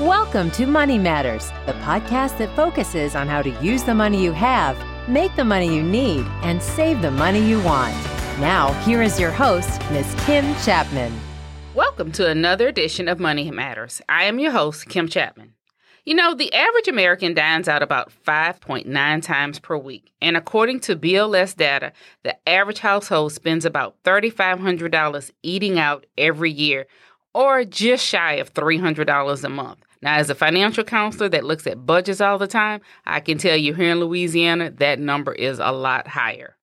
Welcome 0.00 0.50
to 0.50 0.66
Money 0.66 0.98
Matters, 0.98 1.48
the 1.64 1.72
podcast 1.72 2.36
that 2.36 2.54
focuses 2.54 3.14
on 3.16 3.28
how 3.28 3.40
to 3.40 3.48
use 3.64 3.82
the 3.84 3.94
money 3.94 4.22
you 4.22 4.32
have, 4.32 4.76
make 5.08 5.34
the 5.36 5.44
money 5.44 5.74
you 5.74 5.82
need, 5.82 6.26
and 6.42 6.62
save 6.62 7.00
the 7.00 7.10
money 7.10 7.40
you 7.40 7.62
want. 7.62 7.94
Now, 8.38 8.74
here 8.82 9.00
is 9.00 9.18
your 9.18 9.30
host, 9.30 9.80
Ms. 9.90 10.14
Kim 10.26 10.54
Chapman. 10.56 11.18
Welcome 11.74 12.12
to 12.12 12.28
another 12.28 12.68
edition 12.68 13.08
of 13.08 13.18
Money 13.18 13.50
Matters. 13.50 14.02
I 14.06 14.24
am 14.24 14.38
your 14.38 14.52
host, 14.52 14.86
Kim 14.86 15.08
Chapman. 15.08 15.54
You 16.04 16.14
know, 16.14 16.34
the 16.34 16.52
average 16.52 16.88
American 16.88 17.32
dines 17.32 17.66
out 17.66 17.82
about 17.82 18.12
5.9 18.26 19.22
times 19.22 19.58
per 19.58 19.78
week. 19.78 20.12
And 20.20 20.36
according 20.36 20.80
to 20.80 20.96
BLS 20.96 21.56
data, 21.56 21.94
the 22.22 22.36
average 22.46 22.80
household 22.80 23.32
spends 23.32 23.64
about 23.64 23.96
$3,500 24.04 25.30
eating 25.42 25.78
out 25.78 26.04
every 26.18 26.52
year, 26.52 26.86
or 27.32 27.64
just 27.64 28.04
shy 28.04 28.34
of 28.34 28.52
$300 28.52 29.42
a 29.42 29.48
month. 29.48 29.78
Now, 30.06 30.18
as 30.18 30.30
a 30.30 30.36
financial 30.36 30.84
counselor 30.84 31.28
that 31.30 31.42
looks 31.42 31.66
at 31.66 31.84
budgets 31.84 32.20
all 32.20 32.38
the 32.38 32.46
time, 32.46 32.80
I 33.06 33.18
can 33.18 33.38
tell 33.38 33.56
you 33.56 33.74
here 33.74 33.90
in 33.90 33.98
Louisiana, 33.98 34.70
that 34.70 35.00
number 35.00 35.32
is 35.32 35.58
a 35.58 35.72
lot 35.72 36.06
higher. 36.06 36.56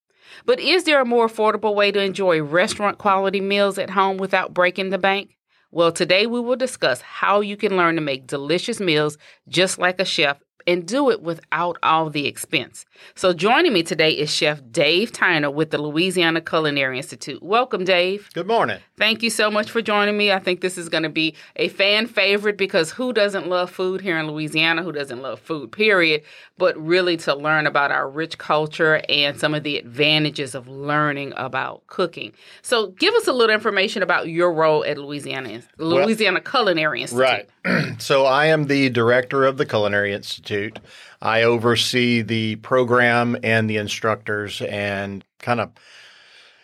But 0.45 0.61
is 0.61 0.85
there 0.85 1.01
a 1.01 1.05
more 1.05 1.27
affordable 1.27 1.75
way 1.75 1.91
to 1.91 2.01
enjoy 2.01 2.41
restaurant 2.41 2.99
quality 2.99 3.41
meals 3.41 3.77
at 3.77 3.89
home 3.89 4.15
without 4.15 4.53
breaking 4.53 4.91
the 4.91 4.97
bank? 4.97 5.35
Well, 5.71 5.91
today 5.91 6.25
we 6.25 6.39
will 6.39 6.55
discuss 6.55 7.01
how 7.01 7.41
you 7.41 7.57
can 7.57 7.75
learn 7.75 7.95
to 7.95 8.01
make 8.01 8.27
delicious 8.27 8.79
meals 8.79 9.17
just 9.49 9.77
like 9.77 9.99
a 9.99 10.05
chef 10.05 10.37
and 10.67 10.87
do 10.87 11.09
it 11.09 11.21
without 11.21 11.77
all 11.83 12.09
the 12.09 12.27
expense. 12.27 12.85
So 13.15 13.33
joining 13.33 13.73
me 13.73 13.83
today 13.83 14.11
is 14.11 14.33
Chef 14.33 14.61
Dave 14.71 15.11
Tiner 15.11 15.51
with 15.51 15.71
the 15.71 15.77
Louisiana 15.77 16.41
Culinary 16.41 16.97
Institute. 16.97 17.41
Welcome, 17.41 17.83
Dave. 17.83 18.29
Good 18.33 18.47
morning. 18.47 18.79
Thank 18.97 19.23
you 19.23 19.29
so 19.29 19.49
much 19.49 19.71
for 19.71 19.81
joining 19.81 20.17
me. 20.17 20.31
I 20.31 20.39
think 20.39 20.61
this 20.61 20.77
is 20.77 20.89
going 20.89 21.03
to 21.03 21.09
be 21.09 21.35
a 21.55 21.67
fan 21.69 22.07
favorite 22.07 22.57
because 22.57 22.91
who 22.91 23.13
doesn't 23.13 23.47
love 23.47 23.69
food 23.69 24.01
here 24.01 24.17
in 24.17 24.27
Louisiana? 24.27 24.83
Who 24.83 24.91
doesn't 24.91 25.21
love 25.21 25.39
food, 25.39 25.71
period? 25.71 26.23
But 26.57 26.77
really 26.77 27.17
to 27.17 27.35
learn 27.35 27.67
about 27.67 27.91
our 27.91 28.09
rich 28.09 28.37
culture 28.37 29.01
and 29.09 29.39
some 29.39 29.53
of 29.53 29.63
the 29.63 29.77
advantages 29.77 30.55
of 30.55 30.67
learning 30.67 31.33
about 31.35 31.85
cooking. 31.87 32.33
So 32.61 32.87
give 32.87 33.13
us 33.15 33.27
a 33.27 33.33
little 33.33 33.53
information 33.53 34.03
about 34.03 34.29
your 34.29 34.53
role 34.53 34.85
at 34.85 34.97
Louisiana 34.97 35.61
Louisiana 35.77 36.41
well, 36.43 36.51
Culinary 36.51 37.01
Institute. 37.01 37.21
Right. 37.21 37.49
so 37.97 38.25
I 38.25 38.47
am 38.47 38.65
the 38.65 38.89
director 38.89 39.45
of 39.45 39.57
the 39.57 39.65
Culinary 39.65 40.13
Institute. 40.13 40.79
I 41.21 41.43
oversee 41.43 42.21
the 42.21 42.57
program 42.57 43.37
and 43.43 43.69
the 43.69 43.77
instructors 43.77 44.61
and 44.61 45.23
kind 45.39 45.59
of 45.59 45.71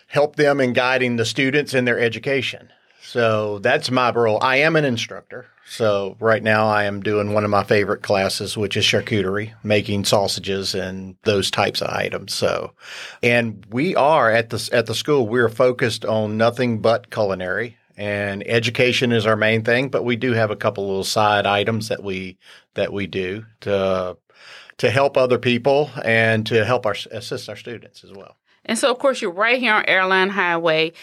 help 0.08 0.36
them 0.36 0.59
in 0.59 0.73
guiding 0.73 1.16
the 1.16 1.25
students 1.25 1.73
in 1.73 1.86
their 1.86 2.00
education. 2.00 2.70
So 3.02 3.59
that's 3.59 3.89
my 3.89 4.11
role. 4.11 4.39
I 4.42 4.58
am 4.58 4.75
an 4.75 4.86
instructor. 4.86 5.47
So 5.66 6.17
right 6.20 6.44
now 6.44 6.67
I 6.67 6.83
am 6.83 7.02
doing 7.02 7.33
one 7.33 7.44
of 7.44 7.52
my 7.52 7.64
favorite 7.64 8.02
classes, 8.02 8.58
which 8.58 8.75
is 8.75 8.83
charcuterie, 8.83 9.53
making 9.64 10.05
sausages 10.05 10.73
and 10.75 11.16
those 11.23 11.52
types 11.52 11.81
of 11.81 11.89
items. 11.89 12.33
So, 12.33 12.73
and 13.23 13.66
we 13.70 13.95
are 13.95 14.31
at 14.31 14.50
the, 14.50 14.70
at 14.73 14.88
the 14.88 14.95
school, 14.95 15.27
we're 15.27 15.50
focused 15.50 16.05
on 16.05 16.38
nothing 16.38 16.80
but 16.80 17.11
culinary 17.11 17.77
and 18.00 18.47
education 18.47 19.11
is 19.11 19.25
our 19.25 19.36
main 19.36 19.64
thing, 19.64 19.89
but 19.89 20.05
we 20.05 20.16
do 20.16 20.31
have 20.31 20.52
a 20.52 20.55
couple 20.55 20.88
little 20.88 21.03
side 21.03 21.45
items 21.45 21.89
that 21.89 22.02
we, 22.02 22.38
that 22.75 22.94
we 22.94 23.08
do 23.08 23.45
to, 23.59 24.16
to 24.78 24.89
help 24.89 25.17
other 25.17 25.38
people 25.38 25.92
and 26.05 26.45
to 26.45 26.64
help 26.64 26.86
our, 26.86 26.95
assist 27.11 27.50
our 27.50 27.58
students 27.58 28.05
as 28.05 28.14
well. 28.14 28.38
And 28.64 28.77
so, 28.77 28.89
of 28.89 29.00
course, 29.00 29.22
you're 29.22 29.31
right 29.31 29.59
here 29.59 29.73
on 29.73 29.83
Airline 29.86 30.30
Highway, 30.30 30.94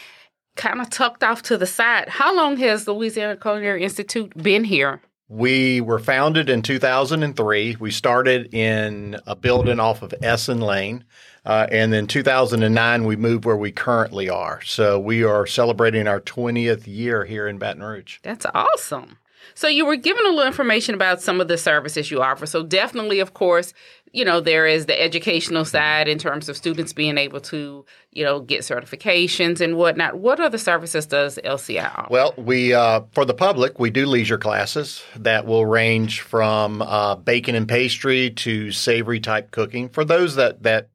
kind 0.56 0.80
of 0.80 0.88
tucked 0.88 1.22
off 1.22 1.42
to 1.42 1.58
the 1.58 1.66
side. 1.66 2.08
How 2.08 2.34
long 2.34 2.56
has 2.56 2.86
the 2.86 2.94
Louisiana 2.94 3.36
Culinary 3.36 3.84
Institute 3.84 4.32
been 4.42 4.64
here? 4.64 5.02
We 5.28 5.82
were 5.82 5.98
founded 5.98 6.48
in 6.48 6.62
2003. 6.62 7.76
We 7.78 7.90
started 7.90 8.54
in 8.54 9.18
a 9.26 9.36
building 9.36 9.80
off 9.80 10.00
of 10.00 10.14
Essen 10.22 10.60
Lane. 10.60 11.04
Uh, 11.46 11.66
and 11.70 11.92
then 11.92 12.08
2009, 12.08 13.04
we 13.04 13.14
moved 13.14 13.44
where 13.44 13.56
we 13.56 13.70
currently 13.70 14.28
are. 14.28 14.60
So 14.62 14.98
we 14.98 15.22
are 15.22 15.46
celebrating 15.46 16.08
our 16.08 16.20
20th 16.20 16.86
year 16.86 17.24
here 17.24 17.46
in 17.46 17.58
Baton 17.58 17.84
Rouge. 17.84 18.18
That's 18.22 18.46
awesome. 18.52 19.18
So 19.54 19.68
you 19.68 19.86
were 19.86 19.96
given 19.96 20.26
a 20.26 20.30
little 20.30 20.46
information 20.46 20.94
about 20.94 21.22
some 21.22 21.40
of 21.40 21.46
the 21.46 21.56
services 21.56 22.10
you 22.10 22.20
offer. 22.20 22.46
So 22.46 22.64
definitely, 22.64 23.20
of 23.20 23.32
course, 23.32 23.72
you 24.12 24.24
know, 24.24 24.40
there 24.40 24.66
is 24.66 24.86
the 24.86 25.00
educational 25.00 25.64
side 25.64 26.08
in 26.08 26.18
terms 26.18 26.48
of 26.48 26.56
students 26.56 26.92
being 26.92 27.16
able 27.16 27.40
to, 27.42 27.84
you 28.12 28.24
know, 28.24 28.40
get 28.40 28.60
certifications 28.62 29.60
and 29.60 29.76
whatnot. 29.76 30.18
What 30.18 30.40
other 30.40 30.58
services 30.58 31.06
does 31.06 31.38
LCI 31.44 31.90
offer? 31.96 32.08
Well, 32.10 32.34
we, 32.36 32.74
uh, 32.74 33.02
for 33.12 33.24
the 33.24 33.34
public, 33.34 33.78
we 33.78 33.90
do 33.90 34.04
leisure 34.06 34.38
classes 34.38 35.02
that 35.16 35.46
will 35.46 35.64
range 35.64 36.22
from 36.22 36.82
uh, 36.82 37.14
baking 37.16 37.54
and 37.54 37.68
pastry 37.68 38.30
to 38.30 38.72
savory 38.72 39.20
type 39.20 39.52
cooking. 39.52 39.88
For 39.88 40.04
those 40.04 40.34
that, 40.34 40.64
that 40.64 40.88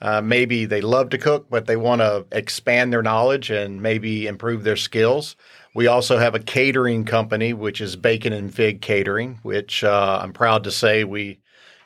uh, 0.00 0.20
maybe 0.20 0.64
they 0.64 0.80
love 0.80 1.10
to 1.10 1.18
cook, 1.18 1.46
but 1.50 1.66
they 1.66 1.76
want 1.76 2.00
to 2.00 2.24
expand 2.32 2.92
their 2.92 3.02
knowledge 3.02 3.50
and 3.50 3.82
maybe 3.82 4.26
improve 4.26 4.64
their 4.64 4.76
skills. 4.76 5.36
We 5.74 5.86
also 5.86 6.18
have 6.18 6.34
a 6.34 6.40
catering 6.40 7.04
company, 7.04 7.52
which 7.52 7.80
is 7.80 7.96
Bacon 7.96 8.32
and 8.32 8.54
Fig 8.54 8.80
Catering, 8.80 9.40
which 9.42 9.84
uh, 9.84 10.20
I'm 10.22 10.32
proud 10.32 10.64
to 10.64 10.70
say 10.70 11.04
we 11.04 11.40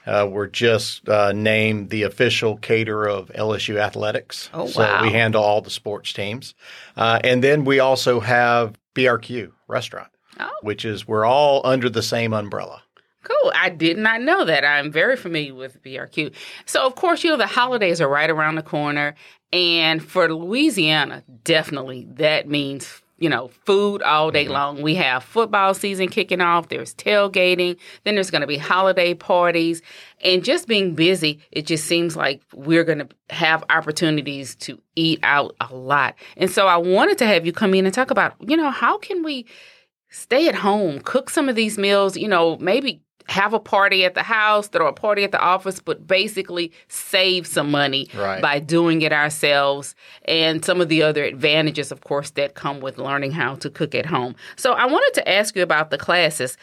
uh, 0.07 0.29
were 0.31 0.49
just 0.49 1.09
uh, 1.09 1.33
named 1.33 1.91
the 1.91 2.03
official 2.03 2.57
caterer 2.57 3.09
of 3.09 3.29
LSU 3.31 3.77
athletics. 3.77 4.51
Oh, 4.53 4.65
wow. 4.65 4.69
So 4.69 5.03
we 5.03 5.13
handle 5.13 5.43
all 5.43 5.61
the 5.61 5.71
sports 5.71 6.13
teams. 6.13 6.55
Uh, 6.97 7.21
and 7.23 7.43
then 7.43 7.65
we 7.65 7.81
also 7.81 8.21
have 8.21 8.77
BRQ 8.95 9.53
Restaurant, 9.69 10.11
oh. 10.39 10.51
which 10.63 10.85
is 10.85 11.07
we're 11.07 11.25
all 11.25 11.63
under 11.65 11.89
the 11.89 12.03
same 12.03 12.33
umbrella. 12.33 12.82
Cool. 13.23 13.53
I 13.55 13.69
did 13.69 13.99
not 13.99 14.21
know 14.21 14.45
that. 14.45 14.65
I'm 14.65 14.91
very 14.91 15.17
familiar 15.17 15.55
with 15.55 15.83
BRQ. 15.83 16.35
So, 16.67 16.87
of 16.87 16.95
course, 16.97 17.23
you 17.23 17.31
know, 17.31 17.37
the 17.37 17.47
holidays 17.47 18.01
are 18.01 18.09
right 18.09 18.31
around 18.31 18.57
the 18.57 18.63
corner. 18.63 19.15
And 19.53 20.03
for 20.03 20.33
Louisiana, 20.33 21.23
definitely 21.45 22.09
that 22.15 22.49
means 22.49 23.03
you 23.23 23.29
know, 23.29 23.53
food 23.65 24.03
all 24.03 24.33
day 24.33 24.45
mm-hmm. 24.45 24.53
long. 24.53 24.83
We 24.83 24.97
have 24.97 25.23
football 25.23 25.75
season 25.75 26.09
kicking 26.09 26.41
off, 26.41 26.69
there's 26.69 26.93
tailgating, 26.93 27.77
then 28.03 28.17
there's 28.17 28.33
going 28.33 28.41
to 28.41 28.49
be 28.49 28.57
holiday 28.57 29.15
parties. 29.15 29.81
And 30.25 30.43
just 30.43 30.67
being 30.67 30.97
busy, 30.97 31.39
it 31.53 31.65
just 31.65 31.85
seems 31.85 32.17
like 32.17 32.43
we're 32.53 32.83
going 32.83 32.99
to 32.99 33.09
have 33.31 33.63
opportunities 33.71 34.57
to 34.57 34.81
eat 34.97 35.21
out 35.23 35.55
a 35.61 35.73
lot. 35.73 36.17
And 36.37 36.51
so 36.51 36.67
I 36.67 36.77
wanted 36.79 37.17
to 37.19 37.27
have 37.27 37.47
you 37.47 37.53
come 37.53 37.75
in 37.75 37.85
and 37.85 37.95
talk 37.95 38.11
about, 38.11 38.35
you 38.41 38.57
know, 38.57 38.71
how 38.71 38.99
can 38.99 39.23
we 39.23 39.47
stay 40.13 40.47
at 40.47 40.55
home, 40.55 41.01
cook 41.01 41.31
some 41.31 41.49
of 41.49 41.57
these 41.57 41.79
meals, 41.79 42.17
you 42.17 42.29
know, 42.29 42.57
maybe 42.59 43.03
have 43.29 43.55
a 43.55 43.61
party 43.61 44.05
at 44.05 44.15
the 44.15 44.23
house, 44.23 44.69
throw 44.69 44.87
a 44.87 44.93
party 44.93 45.25
at 45.25 45.33
the 45.33 45.41
office, 45.41 45.81
but 45.81 46.07
basically 46.07 46.73
save 46.89 47.47
some 47.47 47.71
money 47.71 48.09
right. 48.15 48.43
by 48.43 48.59
doing 48.59 49.03
it 49.03 49.13
ourselves 49.13 49.95
and 50.27 50.65
some 50.65 50.81
of 50.81 50.89
the 50.89 51.03
other 51.03 51.25
advantages, 51.25 51.91
of 51.91 52.03
course, 52.03 52.31
that 52.31 52.55
come 52.55 52.81
with 52.81 52.99
learning 52.99 53.33
how 53.33 53.55
to 53.57 53.71
cook 53.71 53.95
at 53.95 54.07
home. 54.07 54.35
So 54.57 54.73
I 54.73 54.87
wanted 54.87 55.15
to 55.15 55.29
ask 55.29 55.57
you 55.57 55.63
about 55.63 55.91
the 55.91 55.99
classes. 55.99 56.57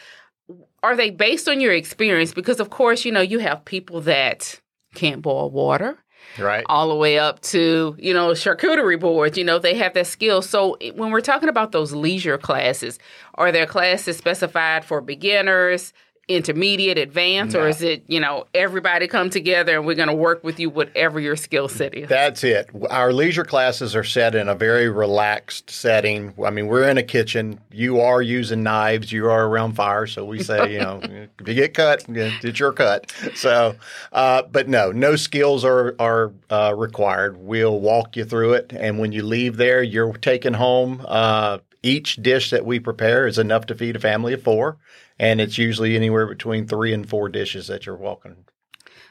Are 0.82 0.96
they 0.96 1.10
based 1.10 1.48
on 1.48 1.60
your 1.60 1.72
experience? 1.72 2.32
Because, 2.32 2.60
of 2.60 2.70
course, 2.70 3.04
you 3.04 3.12
know, 3.12 3.20
you 3.20 3.38
have 3.40 3.64
people 3.64 4.00
that 4.02 4.60
can't 4.94 5.22
boil 5.22 5.50
water. 5.50 5.98
Right. 6.38 6.64
All 6.68 6.88
the 6.88 6.94
way 6.94 7.18
up 7.18 7.40
to, 7.42 7.96
you 7.98 8.14
know, 8.14 8.30
charcuterie 8.30 9.00
boards, 9.00 9.36
you 9.36 9.44
know, 9.44 9.58
they 9.58 9.74
have 9.74 9.94
that 9.94 10.06
skill. 10.06 10.42
So 10.42 10.76
when 10.94 11.10
we're 11.10 11.20
talking 11.20 11.48
about 11.48 11.72
those 11.72 11.92
leisure 11.92 12.38
classes, 12.38 12.98
are 13.34 13.52
there 13.52 13.66
classes 13.66 14.16
specified 14.16 14.84
for 14.84 15.00
beginners, 15.00 15.92
intermediate, 16.28 16.96
advanced, 16.96 17.54
no. 17.54 17.62
or 17.62 17.68
is 17.68 17.82
it, 17.82 18.04
you 18.06 18.20
know, 18.20 18.46
everybody 18.54 19.08
come 19.08 19.30
together 19.30 19.76
and 19.76 19.84
we're 19.84 19.96
going 19.96 20.08
to 20.08 20.14
work 20.14 20.44
with 20.44 20.60
you 20.60 20.70
whatever 20.70 21.18
your 21.18 21.36
skill 21.36 21.68
set 21.68 21.94
is? 21.94 22.08
That's 22.08 22.44
it. 22.44 22.70
Our 22.88 23.12
leisure 23.12 23.44
classes 23.44 23.96
are 23.96 24.04
set 24.04 24.34
in 24.34 24.48
a 24.48 24.54
very 24.54 24.88
relaxed 24.88 25.70
setting. 25.70 26.32
I 26.44 26.50
mean, 26.50 26.68
we're 26.68 26.88
in 26.88 26.98
a 26.98 27.02
kitchen. 27.02 27.60
You 27.70 28.00
are 28.00 28.22
using 28.22 28.62
knives. 28.62 29.10
You 29.10 29.28
are 29.28 29.46
around 29.46 29.72
fire. 29.74 30.06
So 30.06 30.24
we 30.24 30.42
say, 30.42 30.72
you 30.72 30.78
know, 30.78 31.00
if 31.40 31.48
you 31.48 31.54
get 31.54 31.74
cut, 31.74 32.04
it's 32.08 32.60
your 32.60 32.72
cut. 32.72 33.12
So, 33.34 33.74
uh, 34.12 34.42
but 34.42 34.68
no, 34.68 34.92
no 34.92 35.16
skills 35.16 35.64
are, 35.64 35.96
are 35.98 36.32
uh, 36.48 36.74
required. 36.76 37.38
We'll 37.38 37.80
walk 37.80 38.16
you 38.16 38.24
through 38.24 38.54
it. 38.54 38.72
And 38.72 38.98
when 38.98 39.12
you 39.12 39.24
leave 39.24 39.56
there, 39.56 39.82
you're 39.82 40.12
taking 40.12 40.54
home 40.54 41.04
uh, 41.06 41.58
each 41.82 42.16
dish 42.16 42.50
that 42.50 42.64
we 42.64 42.78
prepare 42.78 43.26
is 43.26 43.38
enough 43.38 43.66
to 43.66 43.74
feed 43.74 43.96
a 43.96 43.98
family 43.98 44.34
of 44.34 44.42
four 44.42 44.76
and 45.20 45.38
it's 45.38 45.58
usually 45.58 45.94
anywhere 45.94 46.26
between 46.26 46.66
three 46.66 46.94
and 46.94 47.06
four 47.08 47.28
dishes 47.28 47.66
that 47.66 47.84
you're 47.84 47.94
walking. 47.94 48.36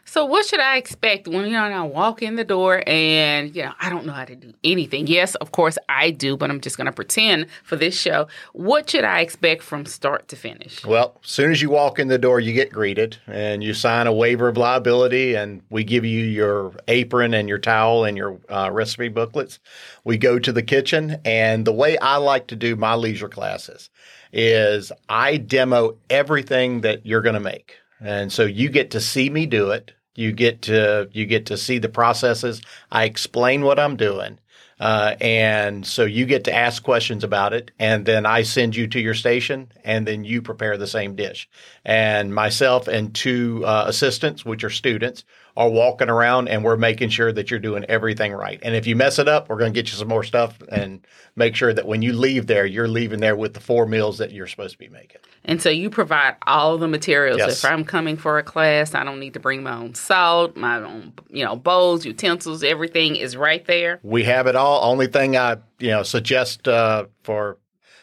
So 0.06 0.26
what 0.26 0.44
should 0.44 0.60
I 0.60 0.78
expect 0.78 1.28
when 1.28 1.46
you 1.46 1.52
know 1.52 1.62
I 1.62 1.84
walk 1.84 2.24
in 2.24 2.36
the 2.36 2.44
door 2.44 2.82
and 2.88 3.56
you 3.56 3.62
know 3.62 3.74
I 3.80 3.92
don't 3.92 4.08
know 4.08 4.14
how 4.14 4.26
to 4.26 4.36
do 4.36 4.52
anything? 4.64 5.06
Yes, 5.06 5.36
of 5.36 5.52
course 5.52 5.78
I 5.88 6.10
do, 6.10 6.36
but 6.36 6.50
I'm 6.50 6.62
just 6.62 6.78
going 6.78 6.88
to 6.88 6.92
pretend 6.92 7.46
for 7.64 7.76
this 7.76 7.96
show. 7.96 8.28
What 8.54 8.90
should 8.90 9.04
I 9.04 9.20
expect 9.20 9.62
from 9.62 9.86
start 9.86 10.28
to 10.30 10.36
finish? 10.36 10.84
Well, 10.84 11.20
as 11.24 11.30
soon 11.30 11.52
as 11.52 11.62
you 11.62 11.70
walk 11.70 12.00
in 12.00 12.08
the 12.08 12.18
door, 12.18 12.40
you 12.40 12.54
get 12.54 12.72
greeted 12.72 13.18
and 13.28 13.64
you 13.64 13.76
sign 13.76 14.08
a 14.08 14.14
waiver 14.14 14.48
of 14.48 14.58
liability, 14.58 15.36
and 15.36 15.62
we 15.70 15.84
give 15.84 16.06
you 16.06 16.26
your 16.26 16.74
apron 16.88 17.36
and 17.36 17.48
your 17.48 17.60
towel 17.60 18.04
and 18.04 18.18
your 18.18 18.40
uh, 18.50 18.72
recipe 18.74 19.10
booklets. 19.10 19.60
We 20.04 20.18
go 20.18 20.40
to 20.40 20.52
the 20.52 20.64
kitchen, 20.64 21.18
and 21.24 21.66
the 21.66 21.72
way 21.72 22.00
I 22.00 22.18
like 22.18 22.48
to 22.48 22.56
do 22.56 22.76
my 22.76 22.96
leisure 22.96 23.30
classes 23.30 23.92
is 24.32 24.92
I 25.08 25.38
demo 25.38 25.98
everything 26.10 26.82
that 26.82 27.06
you're 27.06 27.22
going 27.22 27.34
to 27.34 27.40
make. 27.40 27.76
And 28.00 28.32
so 28.32 28.44
you 28.46 28.70
get 28.70 28.92
to 28.92 29.02
see 29.02 29.30
me 29.30 29.46
do 29.46 29.72
it. 29.72 29.94
You 30.16 30.32
get 30.32 30.62
to 30.64 31.10
you 31.14 31.26
get 31.26 31.46
to 31.48 31.58
see 31.58 31.78
the 31.78 31.90
processes. 31.90 32.62
I 32.92 33.06
explain 33.06 33.62
what 33.62 33.80
I'm 33.80 33.96
doing. 33.96 34.40
Uh, 34.80 35.16
and 35.20 35.86
so 35.86 36.06
you 36.06 36.26
get 36.26 36.46
to 36.46 36.56
ask 36.56 36.84
questions 36.84 37.24
about 37.26 37.54
it, 37.54 37.72
and 37.80 38.06
then 38.06 38.26
I 38.26 38.44
send 38.44 38.78
you 38.78 38.88
to 38.88 39.00
your 39.00 39.14
station, 39.14 39.70
and 39.84 40.08
then 40.08 40.24
you 40.24 40.42
prepare 40.42 40.78
the 40.78 40.88
same 40.88 41.16
dish. 41.16 41.50
And 41.84 42.34
myself 42.34 42.88
and 42.88 43.14
two 43.14 43.64
uh, 43.66 43.86
assistants, 43.88 44.46
which 44.46 44.64
are 44.64 44.70
students, 44.70 45.26
are 45.58 45.70
walking 45.70 46.10
around, 46.10 46.48
and 46.48 46.64
we're 46.64 46.78
making 46.78 47.10
sure 47.10 47.32
that 47.32 47.52
you're 47.52 47.60
doing 47.60 47.84
everything 47.86 48.34
right. 48.34 48.60
And 48.64 48.76
if 48.76 48.88
you 48.88 48.96
mess 48.96 49.20
it 49.20 49.28
up, 49.28 49.50
we're 49.50 49.58
going 49.58 49.74
to 49.74 49.78
get 49.78 49.92
you 49.92 49.98
some 49.98 50.08
more 50.08 50.24
stuff 50.24 50.58
and 50.72 51.06
make 51.36 51.56
sure 51.56 51.74
that 51.74 51.86
when 51.86 52.02
you 52.02 52.14
leave 52.14 52.48
there, 52.48 52.66
you're 52.66 52.88
leaving 52.88 53.20
there 53.20 53.36
with 53.36 53.54
the 53.54 53.60
four 53.60 53.86
meals 53.86 54.18
that 54.20 54.32
you're 54.32 54.48
supposed 54.48 54.74
to 54.74 54.78
be 54.78 54.88
making. 54.88 55.22
And 55.46 55.62
so 55.62 55.70
you 55.70 55.90
provide 55.90 56.36
all 56.46 56.78
the 56.78 56.88
materials. 56.88 57.40
Yes. 57.40 57.64
If 57.64 57.70
I'm 57.70 57.84
coming 57.84 58.18
for 58.18 58.38
a 58.38 58.44
class, 58.44 58.94
I 58.94 59.04
don't 59.04 59.20
need 59.20 59.34
to 59.34 59.40
bring 59.40 59.64
my 59.64 59.76
own 59.76 59.96
salt, 59.96 60.56
my 60.56 60.78
own, 60.78 61.14
you 61.30 61.44
know, 61.44 61.56
bowls, 61.56 62.06
utensils, 62.06 62.64
everything 62.64 63.16
is 63.16 63.36
right 63.36 63.66
there. 63.66 64.00
We 64.04 64.24
have 64.24 64.48
it 64.48 64.56
all. 64.56 64.90
Only 64.90 65.08
thing 65.08 65.38
I, 65.38 65.58
you 65.80 65.90
know, 65.90 66.04
suggest 66.04 66.68
uh, 66.68 67.06
for, 67.24 67.58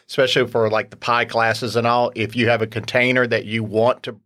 especially 0.07 0.47
for 0.47 0.69
like 0.69 0.89
the 0.89 0.97
pie 0.97 1.25
classes 1.25 1.75
and 1.75 1.85
all, 1.85 2.11
if 2.15 2.35
you 2.35 2.49
have 2.49 2.61
a 2.61 2.67
container 2.67 3.27
that 3.27 3.45
you 3.45 3.63
want 3.63 4.03
to 4.03 4.19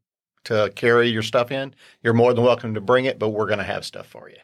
to 0.45 0.71
carry 0.75 1.09
your 1.09 1.23
stuff 1.23 1.51
in, 1.51 1.73
you're 2.03 2.13
more 2.13 2.33
than 2.33 2.43
welcome 2.43 2.73
to 2.73 2.81
bring 2.81 3.05
it. 3.05 3.19
But 3.19 3.29
we're 3.29 3.47
going 3.47 3.59
to 3.59 3.63
have 3.65 3.85
stuff 3.85 4.07
for 4.07 4.29
you. 4.29 4.37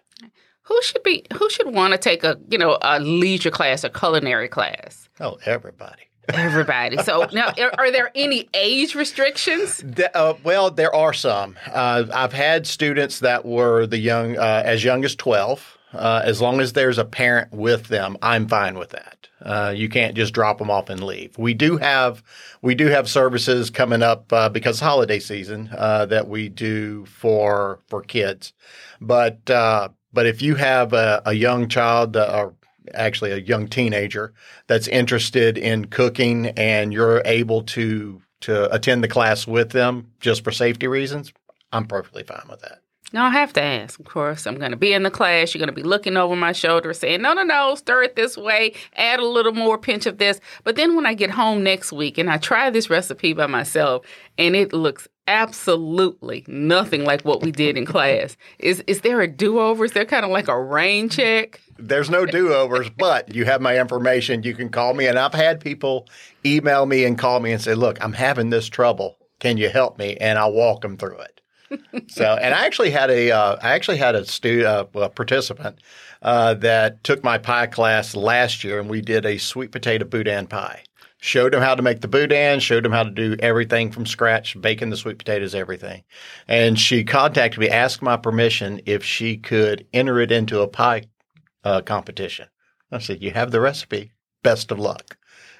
Who 0.63 0.81
should 0.81 1.03
be 1.03 1.25
who 1.33 1.49
should 1.49 1.73
want 1.73 1.93
to 1.93 1.97
take 1.97 2.23
a, 2.25 2.37
you 2.49 2.57
know, 2.57 2.77
a 2.81 2.99
leisure 2.99 3.51
class, 3.51 3.83
a 3.83 3.89
culinary 3.89 4.49
class? 4.49 5.07
Oh, 5.19 5.37
everybody. 5.45 6.03
Everybody. 6.33 6.97
So 7.03 7.25
now, 7.33 7.53
are, 7.57 7.71
are 7.77 7.91
there 7.91 8.11
any 8.15 8.49
age 8.53 8.93
restrictions? 8.93 9.77
The- 9.77 10.15
uh, 10.15 10.35
well, 10.43 10.69
there 10.69 10.93
are 10.93 11.13
some. 11.13 11.55
Uh, 11.71 12.03
I've 12.13 12.33
had 12.33 12.67
students 12.67 13.19
that 13.19 13.45
were 13.45 13.87
the 13.87 13.97
young, 13.97 14.37
uh, 14.37 14.61
as 14.65 14.83
young 14.83 15.05
as 15.05 15.15
twelve. 15.15 15.76
Uh, 15.97 16.21
as 16.23 16.41
long 16.41 16.61
as 16.61 16.73
there's 16.73 16.97
a 16.97 17.05
parent 17.05 17.51
with 17.51 17.87
them, 17.87 18.17
I'm 18.21 18.47
fine 18.47 18.77
with 18.77 18.91
that. 18.91 19.27
Uh, 19.41 19.73
you 19.75 19.89
can't 19.89 20.15
just 20.15 20.33
drop 20.33 20.57
them 20.57 20.71
off 20.71 20.89
and 20.89 21.03
leave. 21.03 21.37
We 21.37 21.53
do 21.53 21.77
have 21.77 22.23
we 22.61 22.75
do 22.75 22.87
have 22.87 23.09
services 23.09 23.69
coming 23.69 24.01
up 24.01 24.31
uh, 24.33 24.49
because 24.49 24.79
holiday 24.79 25.19
season 25.19 25.69
uh, 25.77 26.05
that 26.07 26.27
we 26.27 26.49
do 26.49 27.05
for 27.05 27.79
for 27.87 28.01
kids, 28.01 28.53
but 28.99 29.49
uh, 29.49 29.89
but 30.13 30.25
if 30.25 30.41
you 30.41 30.55
have 30.55 30.93
a, 30.93 31.21
a 31.25 31.33
young 31.33 31.67
child 31.67 32.17
or 32.17 32.55
actually 32.93 33.31
a 33.31 33.37
young 33.37 33.67
teenager 33.67 34.33
that's 34.67 34.87
interested 34.87 35.57
in 35.57 35.85
cooking 35.85 36.47
and 36.57 36.93
you're 36.93 37.21
able 37.25 37.61
to 37.63 38.21
to 38.39 38.73
attend 38.73 39.03
the 39.03 39.07
class 39.07 39.47
with 39.47 39.71
them 39.71 40.11
just 40.19 40.43
for 40.43 40.51
safety 40.51 40.87
reasons, 40.87 41.33
I'm 41.71 41.85
perfectly 41.85 42.23
fine 42.23 42.45
with 42.49 42.61
that. 42.61 42.81
Now 43.13 43.25
I 43.25 43.29
have 43.29 43.53
to 43.53 43.61
ask, 43.61 43.99
of 43.99 44.05
course. 44.05 44.45
I'm 44.45 44.57
going 44.57 44.71
to 44.71 44.77
be 44.77 44.91
in 44.91 45.03
the 45.03 45.11
class. 45.11 45.53
You're 45.53 45.59
going 45.59 45.73
to 45.73 45.81
be 45.81 45.87
looking 45.87 46.17
over 46.17 46.35
my 46.35 46.51
shoulder 46.51 46.93
saying, 46.93 47.21
no, 47.21 47.33
no, 47.33 47.43
no, 47.43 47.75
stir 47.75 48.03
it 48.03 48.15
this 48.17 48.35
way, 48.35 48.73
add 48.97 49.19
a 49.19 49.25
little 49.25 49.53
more 49.53 49.77
pinch 49.77 50.05
of 50.05 50.17
this. 50.17 50.41
But 50.65 50.75
then 50.75 50.95
when 50.95 51.05
I 51.05 51.13
get 51.13 51.31
home 51.31 51.63
next 51.63 51.93
week 51.93 52.17
and 52.17 52.29
I 52.29 52.37
try 52.37 52.69
this 52.69 52.89
recipe 52.89 53.31
by 53.31 53.47
myself 53.47 54.05
and 54.37 54.57
it 54.57 54.73
looks 54.73 55.07
absolutely 55.25 56.43
nothing 56.47 57.05
like 57.05 57.21
what 57.21 57.41
we 57.41 57.51
did 57.51 57.77
in 57.77 57.85
class, 57.85 58.35
is, 58.59 58.83
is 58.87 59.01
there 59.01 59.21
a 59.21 59.27
do 59.27 59.59
over? 59.59 59.85
Is 59.85 59.93
there 59.93 60.05
kind 60.05 60.25
of 60.25 60.31
like 60.31 60.49
a 60.49 60.61
rain 60.61 61.07
check? 61.07 61.61
There's 61.77 62.09
no 62.09 62.25
do 62.25 62.53
overs, 62.53 62.89
but 62.89 63.33
you 63.33 63.45
have 63.45 63.61
my 63.61 63.79
information. 63.79 64.43
You 64.43 64.53
can 64.53 64.67
call 64.67 64.93
me. 64.93 65.07
And 65.07 65.17
I've 65.17 65.33
had 65.33 65.61
people 65.61 66.07
email 66.45 66.85
me 66.85 67.05
and 67.05 67.17
call 67.17 67.39
me 67.39 67.53
and 67.53 67.61
say, 67.61 67.73
look, 67.73 68.03
I'm 68.03 68.13
having 68.13 68.49
this 68.49 68.67
trouble. 68.67 69.17
Can 69.39 69.55
you 69.57 69.69
help 69.69 69.97
me? 69.97 70.17
And 70.17 70.37
I'll 70.37 70.51
walk 70.51 70.81
them 70.81 70.97
through 70.97 71.19
it. 71.19 71.36
So, 72.07 72.37
and 72.41 72.53
I 72.53 72.65
actually 72.65 72.91
had 72.91 73.09
a, 73.09 73.31
uh, 73.31 73.57
I 73.61 73.71
actually 73.71 73.97
had 73.97 74.15
a 74.15 74.25
stu- 74.25 74.65
uh, 74.65 74.83
participant 75.09 75.79
uh, 76.21 76.53
that 76.55 77.03
took 77.03 77.23
my 77.23 77.37
pie 77.37 77.67
class 77.67 78.15
last 78.15 78.63
year, 78.63 78.79
and 78.79 78.89
we 78.89 79.01
did 79.01 79.25
a 79.25 79.37
sweet 79.37 79.71
potato 79.71 80.05
boudin 80.05 80.47
pie. 80.47 80.83
Showed 81.19 81.55
him 81.55 81.61
how 81.61 81.73
to 81.73 81.81
make 81.81 82.01
the 82.01 82.07
boudin, 82.07 82.59
showed 82.59 82.85
him 82.85 82.91
how 82.91 83.03
to 83.03 83.09
do 83.09 83.35
everything 83.39 83.91
from 83.91 84.05
scratch, 84.05 84.59
baking 84.61 84.91
the 84.91 84.97
sweet 84.97 85.17
potatoes, 85.17 85.55
everything. 85.55 86.03
And 86.47 86.79
she 86.79 87.03
contacted 87.03 87.59
me, 87.59 87.69
asked 87.69 88.03
my 88.03 88.17
permission 88.17 88.81
if 88.85 89.03
she 89.03 89.35
could 89.37 89.87
enter 89.93 90.19
it 90.19 90.31
into 90.31 90.61
a 90.61 90.67
pie 90.67 91.05
uh, 91.63 91.81
competition. 91.81 92.47
I 92.91 92.99
said, 92.99 93.23
"You 93.23 93.31
have 93.31 93.51
the 93.51 93.61
recipe. 93.61 94.11
Best 94.43 94.71
of 94.71 94.77
luck." 94.79 95.16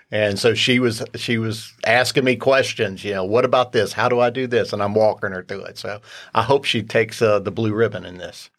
And 0.10 0.40
so 0.40 0.54
she 0.54 0.80
was 0.80 1.04
she 1.16 1.38
was 1.38 1.74
asking 1.86 2.24
me 2.24 2.38
questions. 2.38 3.04
You 3.04 3.14
know, 3.14 3.26
what 3.26 3.44
about 3.44 3.74
this? 3.74 3.92
How 3.92 4.08
do 4.08 4.20
I 4.20 4.30
do 4.30 4.48
this? 4.48 4.72
And 4.72 4.82
I'm 4.82 4.94
walking 4.94 5.32
her 5.32 5.44
through 5.44 5.64
it. 5.66 5.78
So 5.78 6.00
I 6.34 6.44
hope 6.44 6.64
she 6.64 6.82
takes 6.82 7.22
uh, 7.22 7.40
the 7.40 7.52
blue 7.52 7.74
ribbon 7.74 8.06
in 8.06 8.18
this. 8.18 8.50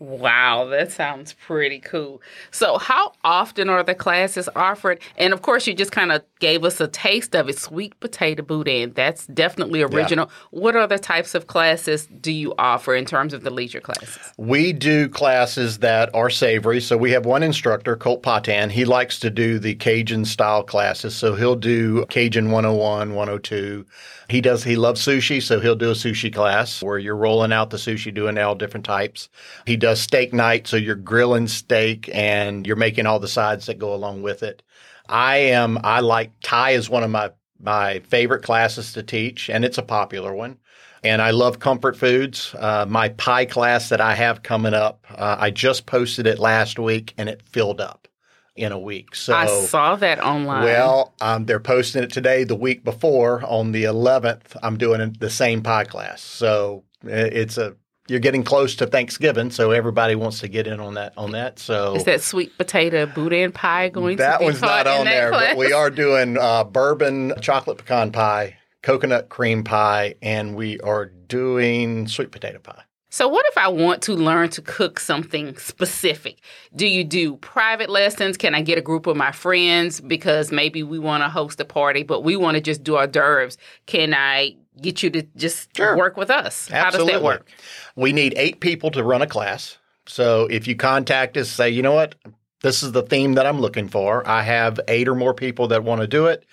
Wow, 0.00 0.66
that 0.66 0.92
sounds 0.92 1.32
pretty 1.32 1.80
cool. 1.80 2.22
So, 2.52 2.78
how 2.78 3.14
often 3.24 3.68
are 3.68 3.82
the 3.82 3.96
classes 3.96 4.48
offered? 4.54 5.00
And 5.16 5.32
of 5.32 5.42
course, 5.42 5.66
you 5.66 5.74
just 5.74 5.90
kind 5.90 6.12
of 6.12 6.22
gave 6.38 6.64
us 6.64 6.80
a 6.80 6.88
taste 6.88 7.34
of 7.34 7.48
it 7.48 7.58
sweet 7.58 7.98
potato 8.00 8.42
boudin. 8.42 8.92
That's 8.94 9.26
definitely 9.26 9.82
original. 9.82 10.30
What 10.50 10.76
other 10.76 10.98
types 10.98 11.34
of 11.34 11.46
classes 11.46 12.06
do 12.20 12.32
you 12.32 12.54
offer 12.58 12.94
in 12.94 13.04
terms 13.04 13.34
of 13.34 13.42
the 13.42 13.50
leisure 13.50 13.80
classes? 13.80 14.18
We 14.36 14.72
do 14.72 15.08
classes 15.08 15.78
that 15.78 16.14
are 16.14 16.30
savory. 16.30 16.80
So 16.80 16.96
we 16.96 17.10
have 17.12 17.26
one 17.26 17.42
instructor, 17.42 17.96
Colt 17.96 18.22
Patan. 18.22 18.70
He 18.70 18.84
likes 18.84 19.18
to 19.20 19.30
do 19.30 19.58
the 19.58 19.74
Cajun 19.74 20.24
style 20.24 20.62
classes. 20.62 21.14
So 21.14 21.34
he'll 21.34 21.56
do 21.56 22.04
Cajun 22.06 22.50
101, 22.50 23.14
102. 23.14 23.86
He 24.28 24.40
does, 24.40 24.62
he 24.62 24.76
loves 24.76 25.00
sushi. 25.04 25.42
So 25.42 25.60
he'll 25.60 25.74
do 25.74 25.90
a 25.90 25.94
sushi 25.94 26.32
class 26.32 26.82
where 26.82 26.98
you're 26.98 27.16
rolling 27.16 27.52
out 27.52 27.70
the 27.70 27.76
sushi, 27.76 28.12
doing 28.12 28.38
all 28.38 28.54
different 28.54 28.86
types. 28.86 29.28
He 29.66 29.76
does 29.76 30.00
steak 30.00 30.32
night. 30.32 30.66
So 30.66 30.76
you're 30.76 30.94
grilling 30.94 31.48
steak 31.48 32.10
and 32.12 32.66
you're 32.66 32.76
making 32.76 33.06
all 33.06 33.18
the 33.18 33.28
sides 33.28 33.66
that 33.66 33.78
go 33.78 33.94
along 33.94 34.22
with 34.22 34.42
it. 34.42 34.62
I 35.08 35.36
am, 35.36 35.78
I 35.82 36.00
like 36.00 36.32
Thai 36.42 36.70
is 36.70 36.90
one 36.90 37.02
of 37.02 37.10
my, 37.10 37.30
my 37.60 38.00
favorite 38.00 38.42
classes 38.42 38.92
to 38.92 39.02
teach 39.02 39.48
and 39.50 39.64
it's 39.64 39.78
a 39.78 39.82
popular 39.82 40.34
one 40.34 40.58
and 41.04 41.22
I 41.22 41.30
love 41.30 41.58
comfort 41.58 41.96
foods. 41.96 42.54
Uh, 42.58 42.86
my 42.88 43.10
pie 43.10 43.44
class 43.44 43.88
that 43.88 44.00
I 44.00 44.14
have 44.14 44.42
coming 44.42 44.74
up, 44.74 45.06
uh, 45.10 45.36
I 45.38 45.50
just 45.50 45.86
posted 45.86 46.26
it 46.26 46.38
last 46.38 46.78
week 46.78 47.14
and 47.18 47.28
it 47.28 47.42
filled 47.42 47.80
up 47.80 48.08
in 48.56 48.72
a 48.72 48.78
week. 48.78 49.14
So 49.14 49.34
I 49.34 49.46
saw 49.46 49.96
that 49.96 50.18
online. 50.18 50.64
well, 50.64 51.14
um, 51.20 51.46
they're 51.46 51.60
posting 51.60 52.02
it 52.02 52.12
today. 52.12 52.44
The 52.44 52.56
week 52.56 52.82
before, 52.82 53.42
on 53.44 53.72
the 53.72 53.84
11th, 53.84 54.56
I'm 54.62 54.76
doing 54.76 55.16
the 55.18 55.30
same 55.30 55.62
pie 55.62 55.84
class. 55.84 56.20
So 56.20 56.84
it's 57.04 57.56
a 57.56 57.76
you're 58.08 58.20
getting 58.20 58.42
close 58.42 58.74
to 58.76 58.86
Thanksgiving, 58.86 59.50
so 59.50 59.70
everybody 59.70 60.14
wants 60.14 60.40
to 60.40 60.48
get 60.48 60.66
in 60.66 60.80
on 60.80 60.94
that. 60.94 61.12
On 61.16 61.32
that, 61.32 61.58
so 61.58 61.94
is 61.94 62.04
that 62.04 62.22
sweet 62.22 62.56
potato 62.56 63.06
boudin 63.06 63.52
pie 63.52 63.88
going 63.90 64.16
that 64.16 64.34
to 64.34 64.38
be 64.38 64.44
one's 64.46 64.60
not 64.60 64.86
on 64.86 65.04
there, 65.04 65.30
class? 65.30 65.50
but 65.50 65.58
we 65.58 65.72
are 65.72 65.90
doing 65.90 66.38
uh, 66.38 66.64
bourbon 66.64 67.34
chocolate 67.40 67.78
pecan 67.78 68.10
pie, 68.10 68.56
coconut 68.82 69.28
cream 69.28 69.62
pie, 69.62 70.14
and 70.22 70.56
we 70.56 70.80
are 70.80 71.06
doing 71.06 72.08
sweet 72.08 72.32
potato 72.32 72.58
pie. 72.58 72.82
So, 73.10 73.26
what 73.26 73.46
if 73.48 73.56
I 73.56 73.68
want 73.68 74.02
to 74.02 74.12
learn 74.14 74.50
to 74.50 74.60
cook 74.62 75.00
something 75.00 75.56
specific? 75.56 76.40
Do 76.76 76.86
you 76.86 77.04
do 77.04 77.36
private 77.36 77.88
lessons? 77.88 78.36
Can 78.36 78.54
I 78.54 78.60
get 78.60 78.76
a 78.76 78.82
group 78.82 79.06
of 79.06 79.16
my 79.16 79.32
friends 79.32 80.00
because 80.00 80.52
maybe 80.52 80.82
we 80.82 80.98
want 80.98 81.22
to 81.22 81.30
host 81.30 81.58
a 81.60 81.64
party, 81.64 82.02
but 82.02 82.22
we 82.22 82.36
want 82.36 82.56
to 82.56 82.60
just 82.60 82.84
do 82.84 82.96
hors 82.96 83.06
d'oeuvres? 83.06 83.56
Can 83.86 84.12
I 84.12 84.56
get 84.82 85.02
you 85.02 85.08
to 85.10 85.22
just 85.36 85.74
Sure. 85.74 85.96
work 85.96 86.18
with 86.18 86.30
us? 86.30 86.68
How 86.68 86.90
does 86.90 87.06
that 87.06 87.22
work? 87.22 87.50
We 87.96 88.12
need 88.12 88.34
eight 88.36 88.60
people 88.60 88.90
to 88.90 89.02
run 89.02 89.22
a 89.22 89.26
class. 89.26 89.78
So 90.06 90.46
if 90.50 90.68
you 90.68 90.76
contact 90.76 91.36
us, 91.38 91.48
say, 91.48 91.70
you 91.70 91.82
know 91.82 91.94
what, 91.94 92.14
this 92.62 92.82
is 92.82 92.92
the 92.92 93.02
theme 93.02 93.34
that 93.34 93.46
I'm 93.46 93.60
looking 93.60 93.88
for. 93.88 94.26
I 94.28 94.42
have 94.42 94.80
eight 94.86 95.08
or 95.08 95.14
more 95.14 95.32
people 95.32 95.68
that 95.68 95.82
want 95.82 96.02
to 96.02 96.06
do 96.06 96.26
it. 96.26 96.44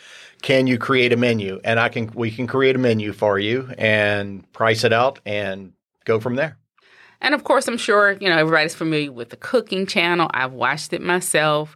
Can 0.41 0.67
you 0.67 0.77
create 0.77 1.11
a 1.11 1.17
menu? 1.17 1.59
And 1.63 1.79
I 1.79 1.89
can 1.89 2.11
we 2.13 2.31
can 2.31 2.47
create 2.47 2.75
a 2.75 2.79
menu 2.79 3.11
for 3.11 3.39
you 3.39 3.69
and 3.77 4.49
price 4.53 4.83
it 4.83 4.93
out 4.93 5.19
and 5.25 5.73
go 6.05 6.19
from 6.19 6.35
there. 6.35 6.57
And 7.21 7.33
of 7.33 7.43
course, 7.43 7.67
I'm 7.67 7.77
sure 7.77 8.13
you 8.13 8.29
know 8.29 8.37
everybody's 8.37 8.75
familiar 8.75 9.11
with 9.11 9.29
the 9.29 9.37
cooking 9.37 9.85
channel. 9.85 10.29
I've 10.33 10.53
watched 10.53 10.93
it 10.93 11.01
myself. 11.01 11.75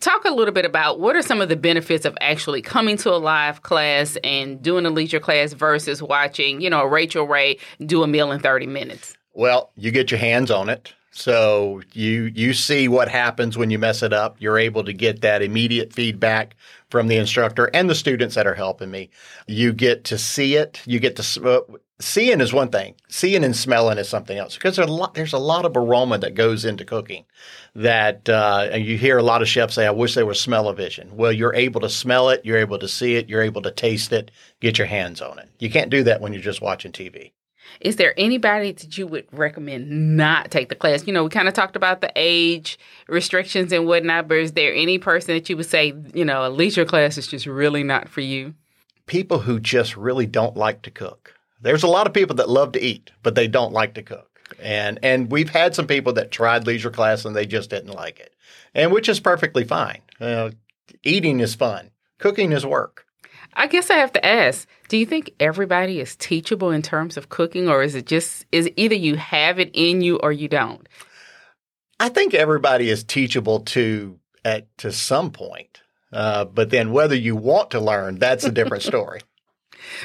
Talk 0.00 0.24
a 0.24 0.30
little 0.30 0.52
bit 0.52 0.66
about 0.66 1.00
what 1.00 1.16
are 1.16 1.22
some 1.22 1.40
of 1.40 1.48
the 1.48 1.56
benefits 1.56 2.04
of 2.04 2.16
actually 2.20 2.60
coming 2.60 2.96
to 2.98 3.10
a 3.10 3.16
live 3.16 3.62
class 3.62 4.16
and 4.22 4.60
doing 4.60 4.84
a 4.84 4.90
leisure 4.90 5.20
class 5.20 5.52
versus 5.52 6.02
watching, 6.02 6.60
you 6.60 6.68
know, 6.68 6.84
Rachael 6.84 7.26
Ray 7.26 7.58
do 7.86 8.02
a 8.02 8.06
meal 8.06 8.30
in 8.30 8.40
30 8.40 8.66
minutes. 8.66 9.16
Well, 9.32 9.70
you 9.76 9.90
get 9.90 10.10
your 10.10 10.20
hands 10.20 10.50
on 10.50 10.68
it. 10.68 10.92
So 11.16 11.80
you 11.92 12.32
you 12.34 12.52
see 12.54 12.88
what 12.88 13.08
happens 13.08 13.56
when 13.56 13.70
you 13.70 13.78
mess 13.78 14.02
it 14.02 14.12
up. 14.12 14.36
You're 14.40 14.58
able 14.58 14.82
to 14.82 14.92
get 14.92 15.20
that 15.20 15.42
immediate 15.42 15.92
feedback 15.92 16.56
from 16.90 17.06
the 17.06 17.16
instructor 17.16 17.70
and 17.72 17.88
the 17.88 17.94
students 17.94 18.34
that 18.34 18.48
are 18.48 18.54
helping 18.54 18.90
me. 18.90 19.10
You 19.46 19.72
get 19.72 20.02
to 20.04 20.18
see 20.18 20.56
it. 20.56 20.82
You 20.86 20.98
get 20.98 21.14
to 21.16 21.50
uh, 21.50 21.60
seeing 22.00 22.40
is 22.40 22.52
one 22.52 22.70
thing. 22.70 22.94
Seeing 23.08 23.44
and 23.44 23.56
smelling 23.56 23.98
is 23.98 24.08
something 24.08 24.36
else 24.36 24.54
because 24.54 24.76
there's 24.76 24.88
a 24.88 24.92
lot, 24.92 25.14
there's 25.14 25.32
a 25.32 25.38
lot 25.38 25.64
of 25.64 25.76
aroma 25.76 26.18
that 26.18 26.34
goes 26.34 26.64
into 26.64 26.84
cooking. 26.84 27.24
That 27.74 28.28
uh, 28.28 28.68
and 28.72 28.84
you 28.84 28.96
hear 28.96 29.18
a 29.18 29.22
lot 29.22 29.42
of 29.42 29.48
chefs 29.48 29.74
say, 29.74 29.86
"I 29.86 29.90
wish 29.90 30.14
there 30.14 30.26
was 30.26 30.40
smell-o-vision." 30.40 31.16
Well, 31.16 31.32
you're 31.32 31.54
able 31.54 31.80
to 31.80 31.88
smell 31.88 32.30
it. 32.30 32.44
You're 32.44 32.58
able 32.58 32.78
to 32.78 32.88
see 32.88 33.16
it. 33.16 33.28
You're 33.28 33.42
able 33.42 33.62
to 33.62 33.70
taste 33.70 34.12
it. 34.12 34.30
Get 34.60 34.78
your 34.78 34.86
hands 34.86 35.20
on 35.20 35.38
it. 35.38 35.48
You 35.58 35.70
can't 35.70 35.90
do 35.90 36.02
that 36.04 36.20
when 36.20 36.32
you're 36.32 36.42
just 36.42 36.62
watching 36.62 36.92
TV. 36.92 37.32
Is 37.80 37.96
there 37.96 38.14
anybody 38.16 38.72
that 38.72 38.96
you 38.96 39.06
would 39.06 39.26
recommend 39.32 40.16
not 40.16 40.50
take 40.50 40.68
the 40.68 40.74
class? 40.74 41.06
You 41.06 41.12
know, 41.12 41.24
we 41.24 41.30
kind 41.30 41.48
of 41.48 41.54
talked 41.54 41.76
about 41.76 42.00
the 42.00 42.12
age 42.14 42.78
restrictions 43.08 43.72
and 43.72 43.86
whatnot, 43.86 44.28
but 44.28 44.38
is 44.38 44.52
there 44.52 44.72
any 44.74 44.98
person 44.98 45.34
that 45.34 45.48
you 45.48 45.56
would 45.56 45.66
say, 45.66 45.92
you 46.14 46.24
know, 46.24 46.46
a 46.46 46.50
leisure 46.50 46.84
class 46.84 47.18
is 47.18 47.26
just 47.26 47.46
really 47.46 47.82
not 47.82 48.08
for 48.08 48.20
you? 48.20 48.54
People 49.06 49.40
who 49.40 49.60
just 49.60 49.96
really 49.96 50.26
don't 50.26 50.56
like 50.56 50.82
to 50.82 50.90
cook. 50.90 51.33
There's 51.64 51.82
a 51.82 51.88
lot 51.88 52.06
of 52.06 52.12
people 52.12 52.36
that 52.36 52.48
love 52.50 52.72
to 52.72 52.82
eat, 52.82 53.10
but 53.22 53.34
they 53.34 53.48
don't 53.48 53.72
like 53.72 53.94
to 53.94 54.02
cook. 54.02 54.28
And 54.60 54.98
and 55.02 55.32
we've 55.32 55.48
had 55.48 55.74
some 55.74 55.86
people 55.86 56.12
that 56.12 56.30
tried 56.30 56.66
leisure 56.66 56.90
class 56.90 57.24
and 57.24 57.34
they 57.34 57.46
just 57.46 57.70
didn't 57.70 57.94
like 57.94 58.20
it, 58.20 58.34
and 58.74 58.92
which 58.92 59.08
is 59.08 59.18
perfectly 59.18 59.64
fine. 59.64 60.02
Uh, 60.20 60.50
eating 61.02 61.40
is 61.40 61.54
fun. 61.54 61.90
Cooking 62.18 62.52
is 62.52 62.66
work. 62.66 63.06
I 63.54 63.66
guess 63.66 63.88
I 63.88 63.96
have 63.96 64.12
to 64.12 64.24
ask, 64.24 64.68
do 64.88 64.98
you 64.98 65.06
think 65.06 65.30
everybody 65.40 66.00
is 66.00 66.16
teachable 66.16 66.70
in 66.70 66.82
terms 66.82 67.16
of 67.16 67.30
cooking 67.30 67.68
or 67.68 67.82
is 67.82 67.94
it 67.94 68.06
just 68.06 68.44
is 68.52 68.70
either 68.76 68.94
you 68.94 69.16
have 69.16 69.58
it 69.58 69.70
in 69.72 70.02
you 70.02 70.18
or 70.18 70.32
you 70.32 70.48
don't? 70.48 70.86
I 71.98 72.10
think 72.10 72.34
everybody 72.34 72.90
is 72.90 73.04
teachable 73.04 73.60
to 73.60 74.18
at 74.44 74.76
to 74.78 74.92
some 74.92 75.30
point. 75.30 75.80
Uh, 76.12 76.44
but 76.44 76.68
then 76.68 76.92
whether 76.92 77.14
you 77.14 77.36
want 77.36 77.70
to 77.70 77.80
learn, 77.80 78.18
that's 78.18 78.44
a 78.44 78.52
different 78.52 78.82
story. 78.92 79.20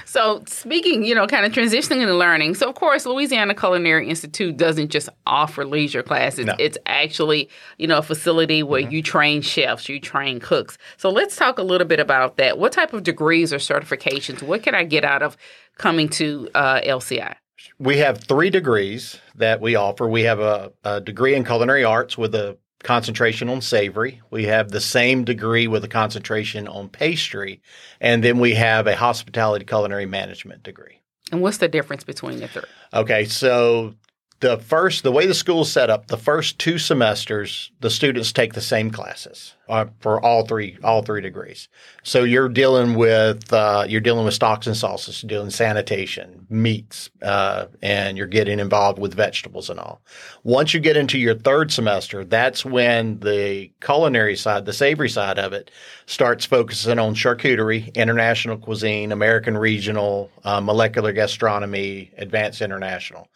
So, 0.05 0.43
speaking, 0.48 1.03
you 1.03 1.15
know, 1.15 1.27
kind 1.27 1.45
of 1.45 1.51
transitioning 1.51 2.01
into 2.01 2.15
learning. 2.15 2.55
So, 2.55 2.69
of 2.69 2.75
course, 2.75 3.05
Louisiana 3.05 3.53
Culinary 3.55 4.09
Institute 4.09 4.57
doesn't 4.57 4.89
just 4.89 5.09
offer 5.25 5.65
leisure 5.65 6.03
classes. 6.03 6.45
No. 6.45 6.55
It's 6.59 6.77
actually, 6.86 7.50
you 7.77 7.88
know, 7.88 8.00
a 8.00 8.03
facility 8.03 8.63
where 8.63 8.81
mm-hmm. 8.81 8.91
you 8.91 9.03
train 9.03 9.41
chefs, 9.41 9.89
you 9.89 10.00
train 10.00 10.39
cooks. 10.39 10.77
So, 10.98 11.09
let's 11.09 11.36
talk 11.36 11.59
a 11.59 11.63
little 11.63 11.88
bit 11.88 12.00
about 12.00 12.38
that. 12.38 12.57
What 12.57 12.71
type 12.71 12.93
of 12.93 13.03
degrees 13.03 13.53
or 13.53 13.57
certifications? 13.57 14.41
What 14.41 14.63
can 14.63 14.75
I 14.75 14.83
get 14.83 15.03
out 15.03 15.21
of 15.21 15.38
coming 15.77 16.09
to 16.09 16.50
uh, 16.55 16.81
LCI? 16.81 17.36
We 17.77 17.98
have 17.98 18.24
three 18.24 18.50
degrees 18.50 19.19
that 19.36 19.62
we 19.62 19.75
offer. 19.75 20.07
We 20.07 20.24
have 20.24 20.39
a, 20.39 20.71
a 20.83 21.01
degree 21.01 21.36
in 21.36 21.43
culinary 21.43 21.83
arts 21.83 22.17
with 22.17 22.36
a 22.36 22.57
concentration 22.83 23.50
on 23.50 23.62
savory. 23.62 24.21
We 24.31 24.45
have 24.45 24.69
the 24.69 24.81
same 24.81 25.25
degree 25.25 25.67
with 25.67 25.83
a 25.83 25.88
concentration 25.88 26.67
on 26.67 26.89
pastry. 26.89 27.62
And 28.00 28.24
then 28.24 28.39
we 28.39 28.55
have 28.55 28.88
a 28.88 28.95
hospitality 28.95 29.65
culinary 29.65 30.05
management 30.05 30.63
degree. 30.63 31.01
And 31.31 31.41
what's 31.41 31.57
the 31.57 31.67
difference 31.67 32.03
between 32.03 32.39
the 32.39 32.48
three? 32.48 32.63
Okay, 32.93 33.25
so 33.25 33.93
the 34.41 34.58
first, 34.58 35.03
the 35.03 35.12
way 35.12 35.25
the 35.25 35.34
school 35.34 35.63
is 35.63 35.72
set 35.72 35.89
up, 35.89 36.08
the 36.08 36.17
first 36.17 36.60
two 36.60 36.77
semesters, 36.77 37.72
the 37.81 37.89
students 37.89 38.31
take 38.31 38.53
the 38.53 38.62
same 38.62 38.89
classes 38.89 39.55
uh, 39.67 39.86
for 40.00 40.24
all 40.24 40.46
three, 40.46 40.77
all 40.81 41.01
three 41.01 41.19
degrees. 41.19 41.67
So 42.03 42.24
you're 42.24 42.48
dealing 42.48 42.96
with, 42.96 43.51
uh, 43.51 43.86
you're 43.88 44.00
dealing 44.00 44.24
with 44.24 44.34
stocks 44.34 44.65
and 44.65 44.77
sauces, 44.77 45.22
you're 45.22 45.27
dealing 45.27 45.50
sanitation, 45.50 46.48
meats, 46.50 47.10
uh, 47.22 47.65
and 47.81 48.17
you're 48.17 48.27
getting 48.27 48.60
involved 48.60 48.98
with 48.98 49.13
vegetables 49.13 49.69
and 49.69 49.77
all. 49.77 50.01
Once 50.43 50.74
you 50.74 50.79
get 50.79 50.96
into 50.96 51.19
your 51.19 51.36
third 51.36 51.69
semester, 51.69 52.24
that's 52.24 52.63
when 52.63 53.19
the 53.19 53.69
culinary 53.81 54.38
side, 54.38 54.65
the 54.65 54.74
savory 54.74 55.10
side 55.10 55.38
of 55.38 55.51
it, 55.51 55.69
starts 56.05 56.46
focusing 56.46 56.98
on 56.98 57.13
charcuterie, 57.13 57.93
international 57.93 58.58
cuisine, 58.58 59.12
American 59.12 59.58
regional, 59.58 60.31
uh, 60.46 60.62
molecular 60.62 61.12
gastronomy, 61.12 62.10
advanced 62.17 62.62
international. 62.62 63.27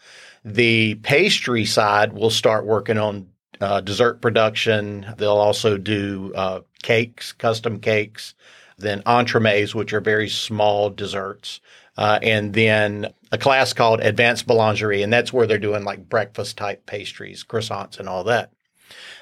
The 0.45 0.92
pastry 0.95 1.65
side 1.65 2.13
will 2.13 2.29
start 2.29 2.65
working 2.65 2.97
on 2.97 3.27
uh, 3.61 3.81
dessert 3.81 4.21
production. 4.21 5.05
They'll 5.17 5.31
also 5.31 5.77
do 5.77 6.33
uh, 6.35 6.61
cakes, 6.81 7.31
custom 7.31 7.79
cakes, 7.79 8.33
then 8.77 9.01
entremets, 9.03 9.73
which 9.73 9.93
are 9.93 10.01
very 10.01 10.29
small 10.29 10.89
desserts, 10.89 11.61
uh, 11.97 12.19
and 12.21 12.53
then 12.53 13.13
a 13.31 13.37
class 13.37 13.73
called 13.73 14.01
Advanced 14.01 14.47
Boulangerie, 14.47 15.03
and 15.03 15.13
that's 15.13 15.31
where 15.31 15.47
they're 15.47 15.57
doing 15.57 15.83
like 15.83 16.09
breakfast 16.09 16.57
type 16.57 16.85
pastries, 16.85 17.43
croissants, 17.43 17.99
and 17.99 18.09
all 18.09 18.23
that. 18.25 18.51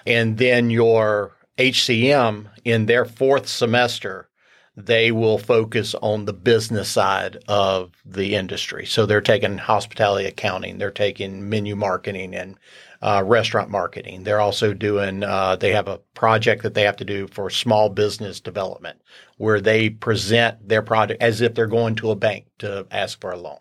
And 0.05 0.37
then 0.37 0.69
your 0.69 1.35
HCM 1.57 2.47
in 2.63 2.85
their 2.87 3.05
fourth 3.05 3.47
semester 3.47 4.29
they 4.75 5.11
will 5.11 5.37
focus 5.37 5.93
on 6.01 6.25
the 6.25 6.33
business 6.33 6.89
side 6.89 7.43
of 7.47 7.91
the 8.05 8.35
industry. 8.35 8.85
So 8.85 9.05
they're 9.05 9.21
taking 9.21 9.57
hospitality 9.57 10.27
accounting, 10.27 10.77
they're 10.77 10.91
taking 10.91 11.49
menu 11.49 11.75
marketing 11.75 12.33
and 12.35 12.57
uh, 13.01 13.23
restaurant 13.25 13.69
marketing. 13.69 14.23
They're 14.23 14.39
also 14.39 14.73
doing, 14.73 15.23
uh, 15.23 15.55
they 15.55 15.71
have 15.71 15.87
a 15.87 15.99
project 16.13 16.63
that 16.63 16.73
they 16.73 16.83
have 16.83 16.97
to 16.97 17.05
do 17.05 17.27
for 17.27 17.49
small 17.49 17.89
business 17.89 18.39
development 18.39 19.01
where 19.37 19.59
they 19.59 19.89
present 19.89 20.69
their 20.69 20.83
product 20.83 21.21
as 21.21 21.41
if 21.41 21.55
they're 21.55 21.67
going 21.67 21.95
to 21.95 22.11
a 22.11 22.15
bank 22.15 22.45
to 22.59 22.85
ask 22.91 23.19
for 23.19 23.31
a 23.31 23.37
loan. 23.37 23.59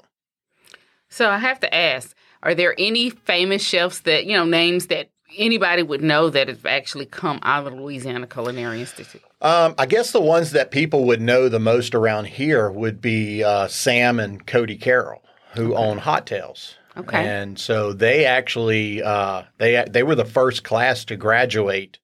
So 1.08 1.28
I 1.28 1.38
have 1.38 1.58
to 1.60 1.74
ask, 1.74 2.14
are 2.42 2.54
there 2.54 2.74
any 2.78 3.10
famous 3.10 3.62
chefs 3.62 4.00
that, 4.00 4.26
you 4.26 4.34
know, 4.34 4.44
names 4.44 4.86
that 4.88 5.10
anybody 5.36 5.82
would 5.82 6.02
know 6.02 6.30
that 6.30 6.48
have 6.48 6.66
actually 6.66 7.06
come 7.06 7.38
out 7.42 7.66
of 7.66 7.72
the 7.72 7.80
Louisiana 7.80 8.26
Culinary 8.26 8.80
Institute? 8.80 9.22
Um, 9.40 9.74
I 9.78 9.86
guess 9.86 10.12
the 10.12 10.20
ones 10.20 10.52
that 10.52 10.70
people 10.70 11.04
would 11.06 11.20
know 11.20 11.48
the 11.48 11.60
most 11.60 11.94
around 11.94 12.26
here 12.26 12.70
would 12.70 13.00
be 13.00 13.42
uh, 13.42 13.68
Sam 13.68 14.20
and 14.20 14.46
Cody 14.46 14.76
Carroll, 14.76 15.22
who 15.54 15.74
okay. 15.74 15.82
own 15.82 15.98
Hot 15.98 16.26
Tails. 16.26 16.74
Okay. 16.96 17.24
And 17.24 17.58
so 17.58 17.92
they 17.92 18.24
actually 18.24 19.02
uh, 19.02 19.44
they 19.58 19.84
they 19.88 20.02
were 20.02 20.16
the 20.16 20.24
first 20.24 20.64
class 20.64 21.04
to 21.06 21.16
graduate 21.16 21.98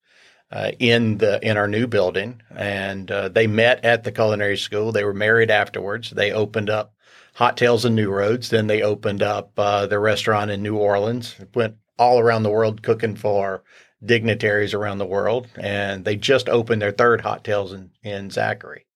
uh, 0.50 0.72
in 0.78 1.18
the 1.18 1.44
in 1.46 1.56
our 1.56 1.68
new 1.68 1.86
building, 1.86 2.40
and 2.54 3.10
uh, 3.10 3.28
they 3.28 3.46
met 3.46 3.84
at 3.84 4.04
the 4.04 4.12
culinary 4.12 4.56
school. 4.56 4.92
They 4.92 5.04
were 5.04 5.14
married 5.14 5.50
afterwards. 5.50 6.10
They 6.10 6.32
opened 6.32 6.70
up 6.70 6.94
Hot 7.34 7.56
Tails 7.56 7.84
in 7.84 7.94
New 7.94 8.10
Roads. 8.10 8.48
Then 8.48 8.68
they 8.68 8.82
opened 8.82 9.22
up 9.22 9.52
uh, 9.58 9.86
the 9.86 9.98
restaurant 9.98 10.50
in 10.50 10.62
New 10.62 10.76
Orleans. 10.76 11.34
Went 11.54 11.76
all 11.98 12.18
around 12.18 12.42
the 12.42 12.50
world 12.50 12.82
cooking 12.82 13.16
for 13.16 13.62
dignitaries 14.04 14.74
around 14.74 14.98
the 14.98 15.06
world, 15.06 15.48
and 15.56 16.04
they 16.04 16.16
just 16.16 16.48
opened 16.48 16.82
their 16.82 16.92
third 16.92 17.22
Hot 17.22 17.44
Tails 17.44 17.72
in, 17.72 17.90
in 18.02 18.30
Zachary. 18.30 18.86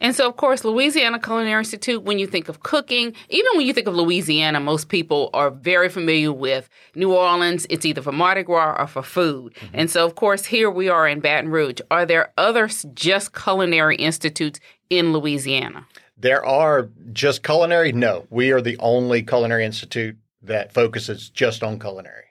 And 0.00 0.14
so, 0.14 0.26
of 0.26 0.36
course, 0.36 0.64
Louisiana 0.64 1.18
Culinary 1.18 1.58
Institute, 1.58 2.02
when 2.02 2.18
you 2.18 2.26
think 2.26 2.48
of 2.48 2.62
cooking, 2.62 3.14
even 3.28 3.50
when 3.54 3.66
you 3.66 3.74
think 3.74 3.86
of 3.86 3.94
Louisiana, 3.94 4.58
most 4.58 4.88
people 4.88 5.28
are 5.34 5.50
very 5.50 5.90
familiar 5.90 6.32
with 6.32 6.70
New 6.94 7.12
Orleans. 7.12 7.66
It's 7.68 7.84
either 7.84 8.00
for 8.00 8.12
Mardi 8.12 8.42
Gras 8.42 8.76
or 8.78 8.86
for 8.86 9.02
food. 9.02 9.54
Mm-hmm. 9.54 9.74
And 9.74 9.90
so, 9.90 10.06
of 10.06 10.14
course, 10.14 10.46
here 10.46 10.70
we 10.70 10.88
are 10.88 11.06
in 11.06 11.20
Baton 11.20 11.50
Rouge. 11.50 11.80
Are 11.90 12.06
there 12.06 12.32
other 12.38 12.68
just 12.94 13.34
culinary 13.34 13.96
institutes 13.96 14.58
in 14.88 15.12
Louisiana? 15.12 15.86
There 16.16 16.44
are 16.46 16.88
just 17.12 17.42
culinary? 17.42 17.92
No. 17.92 18.26
We 18.30 18.52
are 18.52 18.62
the 18.62 18.78
only 18.78 19.22
culinary 19.22 19.66
institute 19.66 20.16
that 20.42 20.72
focuses 20.72 21.28
just 21.28 21.62
on 21.62 21.78
culinary. 21.78 22.24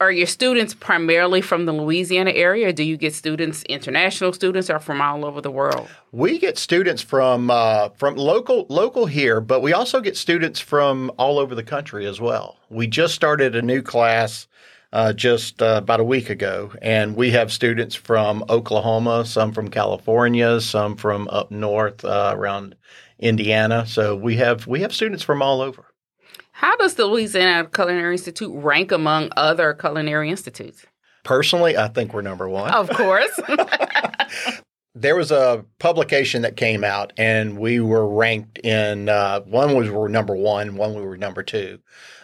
Are 0.00 0.10
your 0.10 0.26
students 0.26 0.72
primarily 0.72 1.42
from 1.42 1.66
the 1.66 1.72
Louisiana 1.72 2.30
area, 2.30 2.68
or 2.68 2.72
do 2.72 2.82
you 2.82 2.96
get 2.96 3.14
students, 3.14 3.64
international 3.64 4.32
students, 4.32 4.70
or 4.70 4.78
from 4.78 5.02
all 5.02 5.26
over 5.26 5.42
the 5.42 5.50
world? 5.50 5.90
We 6.10 6.38
get 6.38 6.56
students 6.56 7.02
from 7.02 7.50
uh, 7.50 7.90
from 7.90 8.16
local 8.16 8.64
local 8.70 9.04
here, 9.04 9.42
but 9.42 9.60
we 9.60 9.74
also 9.74 10.00
get 10.00 10.16
students 10.16 10.58
from 10.58 11.12
all 11.18 11.38
over 11.38 11.54
the 11.54 11.62
country 11.62 12.06
as 12.06 12.18
well. 12.18 12.56
We 12.70 12.86
just 12.86 13.14
started 13.14 13.54
a 13.54 13.60
new 13.60 13.82
class 13.82 14.48
uh, 14.94 15.12
just 15.12 15.60
uh, 15.60 15.80
about 15.82 16.00
a 16.00 16.04
week 16.04 16.30
ago, 16.30 16.72
and 16.80 17.14
we 17.14 17.32
have 17.32 17.52
students 17.52 17.94
from 17.94 18.42
Oklahoma, 18.48 19.26
some 19.26 19.52
from 19.52 19.68
California, 19.68 20.62
some 20.62 20.96
from 20.96 21.28
up 21.28 21.50
north 21.50 22.06
uh, 22.06 22.32
around 22.34 22.74
Indiana. 23.18 23.84
So 23.86 24.16
we 24.16 24.36
have 24.36 24.66
we 24.66 24.80
have 24.80 24.94
students 24.94 25.22
from 25.22 25.42
all 25.42 25.60
over. 25.60 25.84
How 26.60 26.76
does 26.76 26.96
the 26.96 27.06
Louisiana 27.06 27.66
Culinary 27.66 28.12
Institute 28.12 28.52
rank 28.54 28.92
among 28.92 29.30
other 29.34 29.72
culinary 29.72 30.28
institutes? 30.28 30.84
Personally, 31.24 31.74
I 31.74 31.88
think 31.88 32.12
we're 32.12 32.20
number 32.20 32.50
one. 32.50 32.70
Of 32.70 32.90
course. 32.90 33.40
there 34.94 35.16
was 35.16 35.30
a 35.30 35.64
publication 35.78 36.42
that 36.42 36.58
came 36.58 36.84
out, 36.84 37.14
and 37.16 37.58
we 37.58 37.80
were 37.80 38.06
ranked 38.06 38.58
in 38.58 39.08
uh, 39.08 39.40
one 39.40 39.74
was 39.74 39.88
we 39.88 39.96
were 39.96 40.10
number 40.10 40.36
one, 40.36 40.76
one 40.76 40.94
we 40.94 41.00
were 41.00 41.16
number 41.16 41.42
two. 41.42 41.78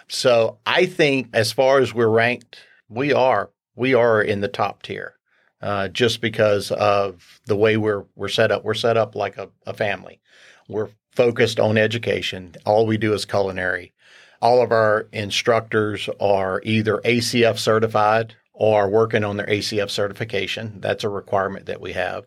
So 0.09 0.59
I 0.67 0.85
think, 0.85 1.29
as 1.33 1.51
far 1.51 1.81
as 1.81 1.95
we're 1.95 2.07
ranked, 2.11 2.59
we 2.91 3.15
are 3.15 3.49
we 3.75 3.95
are 3.95 4.21
in 4.21 4.43
the 4.43 4.49
top 4.49 4.83
tier, 4.83 5.15
uh, 5.63 5.89
just 5.89 6.21
because 6.21 6.71
of 6.73 7.41
the 7.47 7.57
way 7.57 7.79
we're 7.79 8.05
we're 8.17 8.29
set 8.29 8.53
up. 8.53 8.65
We're 8.65 8.75
set 8.75 8.99
up 8.99 9.15
like 9.15 9.39
a, 9.39 9.49
a 9.67 9.73
family. 9.73 10.21
We're 10.69 10.91
focused 11.13 11.59
on 11.59 11.79
education. 11.79 12.55
All 12.67 12.85
we 12.87 12.99
do 12.99 13.15
is 13.15 13.25
culinary. 13.25 13.95
All 14.41 14.63
of 14.63 14.73
our 14.73 15.09
instructors 15.13 16.09
are 16.21 16.61
either 16.65 16.99
ACF 17.05 17.59
certified 17.59 18.35
or 18.53 18.89
working 18.89 19.25
on 19.25 19.37
their 19.37 19.47
ACF 19.47 19.91
certification. 19.91 20.81
That's 20.81 21.05
a 21.05 21.09
requirement 21.09 21.67
that 21.67 21.81
we 21.81 21.93
have. 21.93 22.27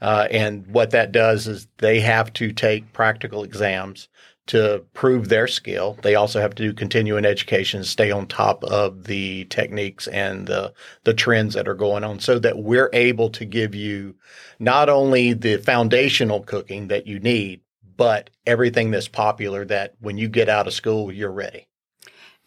Uh, 0.00 0.26
and 0.30 0.66
what 0.66 0.90
that 0.90 1.12
does 1.12 1.46
is 1.46 1.66
they 1.78 2.00
have 2.00 2.32
to 2.34 2.52
take 2.52 2.92
practical 2.92 3.44
exams 3.44 4.08
to 4.46 4.84
prove 4.94 5.28
their 5.28 5.46
skill. 5.46 5.96
They 6.02 6.16
also 6.16 6.40
have 6.40 6.54
to 6.56 6.62
do 6.62 6.72
continuing 6.72 7.24
education, 7.24 7.84
stay 7.84 8.10
on 8.10 8.26
top 8.26 8.64
of 8.64 9.04
the 9.04 9.44
techniques 9.44 10.08
and 10.08 10.46
the, 10.46 10.72
the 11.04 11.14
trends 11.14 11.54
that 11.54 11.68
are 11.68 11.74
going 11.74 12.02
on 12.02 12.18
so 12.18 12.38
that 12.40 12.58
we're 12.58 12.90
able 12.92 13.30
to 13.30 13.44
give 13.44 13.74
you 13.74 14.16
not 14.58 14.88
only 14.88 15.34
the 15.34 15.58
foundational 15.58 16.40
cooking 16.40 16.88
that 16.88 17.06
you 17.06 17.20
need, 17.20 17.60
but 18.00 18.30
everything 18.46 18.90
that's 18.90 19.08
popular 19.08 19.62
that 19.66 19.92
when 20.00 20.16
you 20.16 20.26
get 20.26 20.48
out 20.48 20.66
of 20.66 20.72
school, 20.72 21.12
you're 21.12 21.30
ready. 21.30 21.66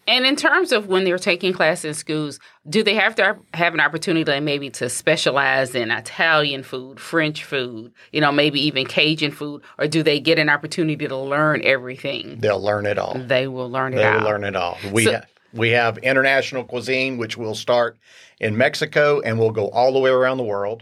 And 0.07 0.25
in 0.25 0.35
terms 0.35 0.71
of 0.71 0.87
when 0.87 1.03
they're 1.03 1.19
taking 1.19 1.53
classes 1.53 1.85
in 1.85 1.93
schools, 1.93 2.39
do 2.67 2.81
they 2.81 2.95
have 2.95 3.13
to 3.17 3.37
have 3.53 3.75
an 3.75 3.79
opportunity 3.79 4.23
to 4.23 4.41
maybe 4.41 4.71
to 4.71 4.89
specialize 4.89 5.75
in 5.75 5.91
Italian 5.91 6.63
food, 6.63 6.99
French 6.99 7.43
food, 7.43 7.93
you 8.11 8.19
know, 8.19 8.31
maybe 8.31 8.65
even 8.65 8.87
Cajun 8.87 9.29
food, 9.29 9.61
or 9.77 9.85
do 9.87 10.01
they 10.01 10.19
get 10.19 10.39
an 10.39 10.49
opportunity 10.49 11.07
to 11.07 11.15
learn 11.15 11.61
everything? 11.63 12.39
They'll 12.39 12.59
learn 12.59 12.87
it 12.87 12.97
all. 12.97 13.13
They 13.19 13.47
will 13.47 13.69
learn 13.69 13.93
it 13.93 13.97
they 13.97 14.05
all. 14.05 14.17
will 14.21 14.25
learn 14.25 14.43
it 14.45 14.55
all. 14.55 14.79
We 14.91 15.03
So- 15.05 15.17
ha- 15.17 15.25
we 15.53 15.69
have 15.69 15.99
international 15.99 16.63
cuisine, 16.63 17.19
which 17.19 17.37
will 17.37 17.53
start 17.53 17.99
in 18.39 18.57
Mexico 18.57 19.21
and 19.21 19.37
we'll 19.37 19.51
go 19.51 19.67
all 19.69 19.93
the 19.93 19.99
way 19.99 20.09
around 20.09 20.37
the 20.37 20.43
world, 20.43 20.81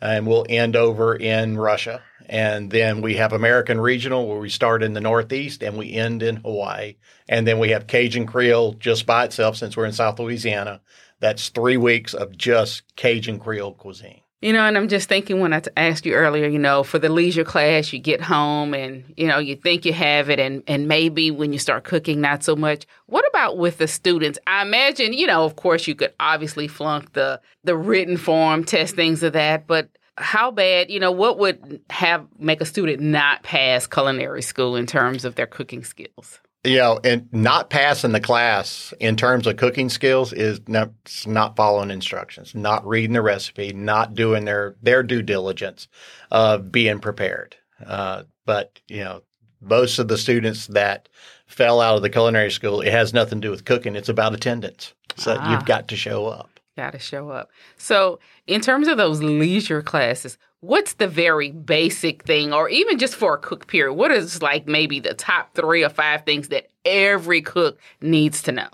and 0.00 0.28
we'll 0.28 0.46
end 0.48 0.76
over 0.76 1.16
in 1.16 1.58
Russia. 1.58 2.02
And 2.28 2.70
then 2.70 3.02
we 3.02 3.16
have 3.16 3.32
American 3.32 3.80
regional, 3.80 4.28
where 4.28 4.38
we 4.38 4.48
start 4.48 4.82
in 4.82 4.94
the 4.94 5.00
Northeast 5.00 5.62
and 5.62 5.76
we 5.76 5.92
end 5.92 6.22
in 6.22 6.36
Hawaii. 6.36 6.96
And 7.28 7.46
then 7.46 7.58
we 7.58 7.70
have 7.70 7.86
Cajun 7.86 8.26
Creole 8.26 8.74
just 8.74 9.06
by 9.06 9.24
itself, 9.24 9.56
since 9.56 9.76
we're 9.76 9.86
in 9.86 9.92
South 9.92 10.18
Louisiana. 10.18 10.80
That's 11.20 11.50
three 11.50 11.76
weeks 11.76 12.14
of 12.14 12.36
just 12.36 12.82
Cajun 12.96 13.38
Creole 13.38 13.74
cuisine. 13.74 14.20
You 14.40 14.52
know, 14.52 14.64
and 14.64 14.76
I'm 14.76 14.88
just 14.88 15.08
thinking 15.08 15.38
when 15.38 15.52
I 15.52 15.62
asked 15.76 16.04
you 16.04 16.14
earlier, 16.14 16.48
you 16.48 16.58
know, 16.58 16.82
for 16.82 16.98
the 16.98 17.08
leisure 17.08 17.44
class, 17.44 17.92
you 17.92 18.00
get 18.00 18.20
home 18.20 18.74
and, 18.74 19.04
you 19.16 19.28
know, 19.28 19.38
you 19.38 19.54
think 19.54 19.84
you 19.84 19.92
have 19.92 20.30
it, 20.30 20.40
and, 20.40 20.64
and 20.66 20.88
maybe 20.88 21.30
when 21.30 21.52
you 21.52 21.60
start 21.60 21.84
cooking, 21.84 22.20
not 22.20 22.42
so 22.42 22.56
much. 22.56 22.84
What 23.06 23.24
about 23.28 23.56
with 23.56 23.78
the 23.78 23.86
students? 23.86 24.40
I 24.48 24.62
imagine, 24.62 25.12
you 25.12 25.28
know, 25.28 25.44
of 25.44 25.54
course, 25.54 25.86
you 25.86 25.94
could 25.94 26.12
obviously 26.18 26.66
flunk 26.66 27.12
the, 27.12 27.40
the 27.62 27.76
written 27.76 28.16
form, 28.16 28.64
test 28.64 28.96
things 28.96 29.22
of 29.22 29.34
that, 29.34 29.68
but 29.68 29.88
how 30.16 30.50
bad, 30.50 30.90
you 30.90 31.00
know, 31.00 31.12
what 31.12 31.38
would 31.38 31.80
have 31.90 32.26
make 32.38 32.60
a 32.60 32.66
student 32.66 33.00
not 33.00 33.42
pass 33.42 33.86
culinary 33.86 34.42
school 34.42 34.76
in 34.76 34.86
terms 34.86 35.24
of 35.24 35.34
their 35.34 35.46
cooking 35.46 35.84
skills? 35.84 36.40
You 36.64 36.76
know, 36.76 37.00
and 37.02 37.28
not 37.32 37.70
passing 37.70 38.12
the 38.12 38.20
class 38.20 38.94
in 39.00 39.16
terms 39.16 39.48
of 39.48 39.56
cooking 39.56 39.88
skills 39.88 40.32
is 40.32 40.60
not, 40.68 40.90
not 41.26 41.56
following 41.56 41.90
instructions, 41.90 42.54
not 42.54 42.86
reading 42.86 43.14
the 43.14 43.22
recipe, 43.22 43.72
not 43.72 44.14
doing 44.14 44.44
their 44.44 44.76
their 44.80 45.02
due 45.02 45.22
diligence 45.22 45.88
of 46.30 46.70
being 46.70 47.00
prepared. 47.00 47.56
Uh, 47.84 48.22
but 48.46 48.80
you 48.86 49.02
know, 49.02 49.22
most 49.60 49.98
of 49.98 50.06
the 50.06 50.16
students 50.18 50.68
that 50.68 51.08
fell 51.46 51.80
out 51.80 51.96
of 51.96 52.02
the 52.02 52.10
culinary 52.10 52.50
school, 52.50 52.80
it 52.80 52.92
has 52.92 53.12
nothing 53.12 53.40
to 53.40 53.46
do 53.48 53.50
with 53.50 53.64
cooking. 53.64 53.96
It's 53.96 54.08
about 54.08 54.32
attendance. 54.34 54.94
So 55.16 55.36
Ah. 55.40 55.52
you've 55.52 55.64
got 55.66 55.88
to 55.88 55.96
show 55.96 56.26
up. 56.26 56.51
Got 56.76 56.92
to 56.92 56.98
show 56.98 57.28
up. 57.28 57.50
So, 57.76 58.18
in 58.46 58.62
terms 58.62 58.88
of 58.88 58.96
those 58.96 59.22
leisure 59.22 59.82
classes, 59.82 60.38
what's 60.60 60.94
the 60.94 61.06
very 61.06 61.50
basic 61.50 62.24
thing, 62.24 62.54
or 62.54 62.68
even 62.70 62.98
just 62.98 63.14
for 63.14 63.34
a 63.34 63.38
cook 63.38 63.66
period, 63.66 63.92
what 63.94 64.10
is 64.10 64.40
like 64.40 64.66
maybe 64.66 64.98
the 64.98 65.12
top 65.12 65.54
three 65.54 65.84
or 65.84 65.90
five 65.90 66.24
things 66.24 66.48
that 66.48 66.68
every 66.86 67.42
cook 67.42 67.78
needs 68.00 68.42
to 68.44 68.52
know? 68.52 68.68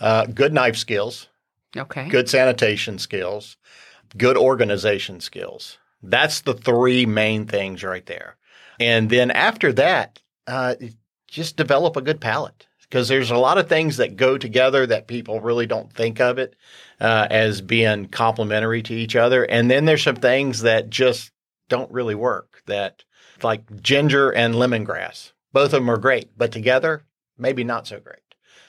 Uh, 0.00 0.26
good 0.26 0.52
knife 0.52 0.76
skills, 0.76 1.26
Okay. 1.76 2.08
good 2.08 2.28
sanitation 2.28 2.98
skills, 2.98 3.56
good 4.16 4.36
organization 4.36 5.18
skills. 5.20 5.78
That's 6.02 6.42
the 6.42 6.54
three 6.54 7.04
main 7.04 7.46
things 7.46 7.82
right 7.82 8.06
there. 8.06 8.36
And 8.78 9.10
then 9.10 9.30
after 9.32 9.72
that, 9.72 10.20
uh, 10.46 10.76
just 11.26 11.56
develop 11.56 11.96
a 11.96 12.00
good 12.02 12.20
palate 12.20 12.66
because 12.90 13.06
there's 13.06 13.30
a 13.30 13.36
lot 13.36 13.56
of 13.56 13.68
things 13.68 13.98
that 13.98 14.16
go 14.16 14.36
together 14.36 14.84
that 14.84 15.06
people 15.06 15.40
really 15.40 15.66
don't 15.66 15.92
think 15.92 16.20
of 16.20 16.38
it 16.38 16.56
uh, 17.00 17.28
as 17.30 17.60
being 17.60 18.06
complementary 18.06 18.82
to 18.82 18.94
each 18.94 19.14
other. 19.14 19.44
And 19.44 19.70
then 19.70 19.84
there's 19.84 20.02
some 20.02 20.16
things 20.16 20.62
that 20.62 20.90
just 20.90 21.30
don't 21.68 21.90
really 21.92 22.16
work 22.16 22.62
that 22.66 23.04
like 23.42 23.80
ginger 23.80 24.30
and 24.30 24.54
lemongrass. 24.54 25.32
Both 25.52 25.66
of 25.66 25.80
them 25.82 25.88
are 25.88 25.98
great, 25.98 26.36
but 26.36 26.50
together, 26.50 27.04
maybe 27.38 27.62
not 27.62 27.86
so 27.86 28.00
great. 28.00 28.18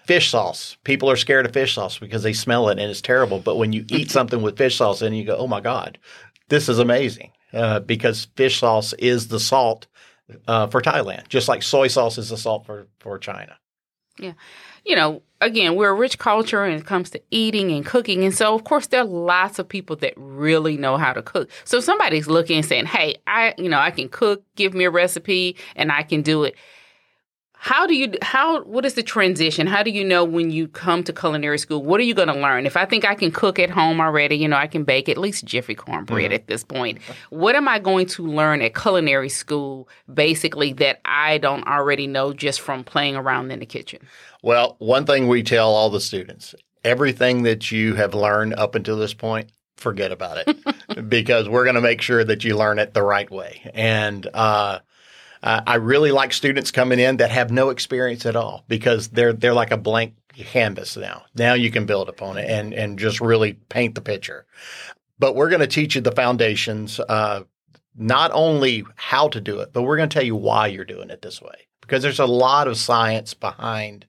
Fish 0.05 0.29
sauce. 0.29 0.77
People 0.84 1.10
are 1.10 1.15
scared 1.15 1.45
of 1.47 1.53
fish 1.53 1.73
sauce 1.73 1.97
because 1.97 2.21
they 2.21 2.34
smell 2.34 2.69
it 2.69 2.79
and 2.79 2.91
it's 2.91 3.01
terrible. 3.01 3.39
But 3.39 3.57
when 3.57 3.73
you 3.73 3.86
eat 3.89 4.12
something 4.12 4.41
with 4.41 4.57
fish 4.57 4.75
sauce 4.75 5.01
and 5.01 5.17
you 5.17 5.25
go, 5.25 5.36
oh 5.36 5.47
my 5.47 5.62
God, 5.62 5.97
this 6.47 6.69
is 6.69 6.79
amazing. 6.79 7.31
Uh, 7.53 7.79
because 7.79 8.27
fish 8.36 8.60
sauce 8.60 8.93
is 8.93 9.27
the 9.27 9.39
salt 9.39 9.88
uh, 10.47 10.67
for 10.67 10.81
Thailand, 10.81 11.27
just 11.27 11.47
like 11.47 11.63
soy 11.63 11.88
sauce 11.88 12.17
is 12.17 12.29
the 12.29 12.38
salt 12.38 12.65
for, 12.65 12.88
for 12.99 13.17
China. 13.17 13.57
You 14.86 14.95
know, 14.95 15.21
again, 15.41 15.75
we're 15.75 15.89
a 15.89 15.93
rich 15.93 16.17
culture 16.17 16.62
when 16.62 16.71
it 16.71 16.86
comes 16.86 17.10
to 17.12 17.21
eating 17.31 17.71
and 17.71 17.86
cooking. 17.86 18.23
And 18.23 18.34
so, 18.34 18.55
of 18.55 18.63
course, 18.63 18.88
there 18.88 19.01
are 19.01 19.05
lots 19.05 19.60
of 19.60 19.67
people 19.67 19.95
that 19.97 20.13
really 20.17 20.77
know 20.77 20.97
how 20.97 21.13
to 21.13 21.21
cook. 21.21 21.49
So 21.65 21.79
somebody's 21.79 22.27
looking 22.27 22.57
and 22.57 22.65
saying, 22.65 22.86
hey, 22.86 23.17
I, 23.27 23.53
you 23.57 23.69
know, 23.69 23.79
I 23.79 23.91
can 23.91 24.10
cook, 24.10 24.43
give 24.55 24.73
me 24.73 24.86
a 24.86 24.91
recipe 24.91 25.57
and 25.75 25.91
I 25.91 26.03
can 26.03 26.21
do 26.21 26.43
it. 26.43 26.55
How 27.63 27.86
do 27.86 27.93
you, 27.93 28.12
how, 28.24 28.63
what 28.63 28.86
is 28.86 28.95
the 28.95 29.04
transition? 29.04 29.67
How 29.67 29.84
do 29.84 29.91
you 29.91 30.04
know 30.04 30.24
when 30.24 30.50
you 30.50 30.67
come 30.67 31.04
to 31.04 31.13
culinary 31.13 31.60
school? 31.60 31.84
What 31.84 32.00
are 32.00 32.04
you 32.04 32.15
going 32.15 32.28
to 32.28 32.34
learn? 32.34 32.65
If 32.65 32.76
I 32.76 32.86
think 32.86 33.06
I 33.06 33.13
can 33.13 33.32
cook 33.32 33.60
at 33.60 33.69
home 33.69 34.02
already, 34.02 34.36
you 34.36 34.47
know, 34.47 34.58
I 34.58 34.65
can 34.65 34.84
bake 34.84 35.08
at 35.08 35.15
least 35.19 35.45
Jiffy 35.45 35.76
cornbread 35.76 36.34
at 36.34 36.47
this 36.47 36.63
point. 36.63 36.97
What 37.30 37.56
am 37.56 37.67
I 37.67 37.78
going 37.78 38.08
to 38.08 38.26
learn 38.26 38.63
at 38.63 38.74
culinary 38.74 39.30
school, 39.30 39.88
basically, 40.12 40.74
that 40.74 41.02
I 41.06 41.38
don't 41.38 41.63
already 41.67 42.08
know 42.08 42.34
just 42.34 42.62
from 42.62 42.84
playing 42.84 43.15
around 43.15 43.52
in 43.52 43.60
the 43.60 43.67
kitchen? 43.67 44.00
Well, 44.41 44.76
one 44.80 45.06
thing 45.06 45.28
we 45.28 45.43
tell 45.43 45.69
all 45.69 45.91
the 45.91 46.02
students 46.02 46.56
everything 46.84 47.43
that 47.43 47.71
you 47.71 47.93
have 47.93 48.15
learned 48.15 48.56
up 48.56 48.74
until 48.74 48.97
this 48.97 49.13
point, 49.13 49.52
forget 49.78 50.12
about 50.12 50.38
it 50.47 51.10
because 51.10 51.47
we're 51.47 51.63
going 51.63 51.76
to 51.76 51.82
make 51.82 52.02
sure 52.02 52.24
that 52.24 52.43
you 52.43 52.58
learn 52.58 52.80
it 52.80 52.95
the 52.95 53.04
right 53.04 53.30
way. 53.30 53.69
And, 53.76 54.28
uh, 54.34 54.80
uh, 55.43 55.62
I 55.65 55.75
really 55.75 56.12
like 56.12 56.34
students 56.34 56.71
coming 56.71 56.99
in 56.99 57.17
that 57.17 57.32
have 57.32 57.51
no 57.51 57.69
experience 57.69 58.25
at 58.25 58.36
all 58.36 58.63
because 58.67 59.10
they're 59.10 59.34
they're 59.34 59.54
like 59.54 59.71
a 59.71 59.77
blank 59.77 60.15
canvas 60.36 60.95
now. 60.95 61.23
Now 61.36 61.54
you 61.54 61.71
can 61.71 61.86
build 61.86 62.10
upon 62.10 62.38
it 62.38 62.49
and 62.49 62.73
and 62.73 62.99
just 62.99 63.21
really 63.21 63.54
paint 63.69 63.95
the 63.95 64.01
picture. 64.01 64.45
But 65.19 65.36
we're 65.36 65.49
going 65.49 65.62
to 65.62 65.67
teach 65.67 65.95
you 65.95 66.01
the 66.01 66.12
foundations, 66.12 66.99
uh, 66.99 67.43
not 67.95 68.32
only 68.34 68.84
how 68.95 69.27
to 69.30 69.39
do 69.39 69.60
it, 69.60 69.71
but 69.71 69.84
we're 69.84 69.97
going 69.97 70.10
to 70.10 70.13
tell 70.13 70.25
you 70.25 70.36
why 70.36 70.67
you're 70.67 70.86
doing 70.86 71.12
it 71.12 71.21
this 71.21 71.41
way 71.41 71.67
because 71.82 72.01
there's 72.01 72.19
a 72.19 72.25
lot 72.25 72.67
of 72.67 72.77
science 72.77 73.34
behind 73.34 74.06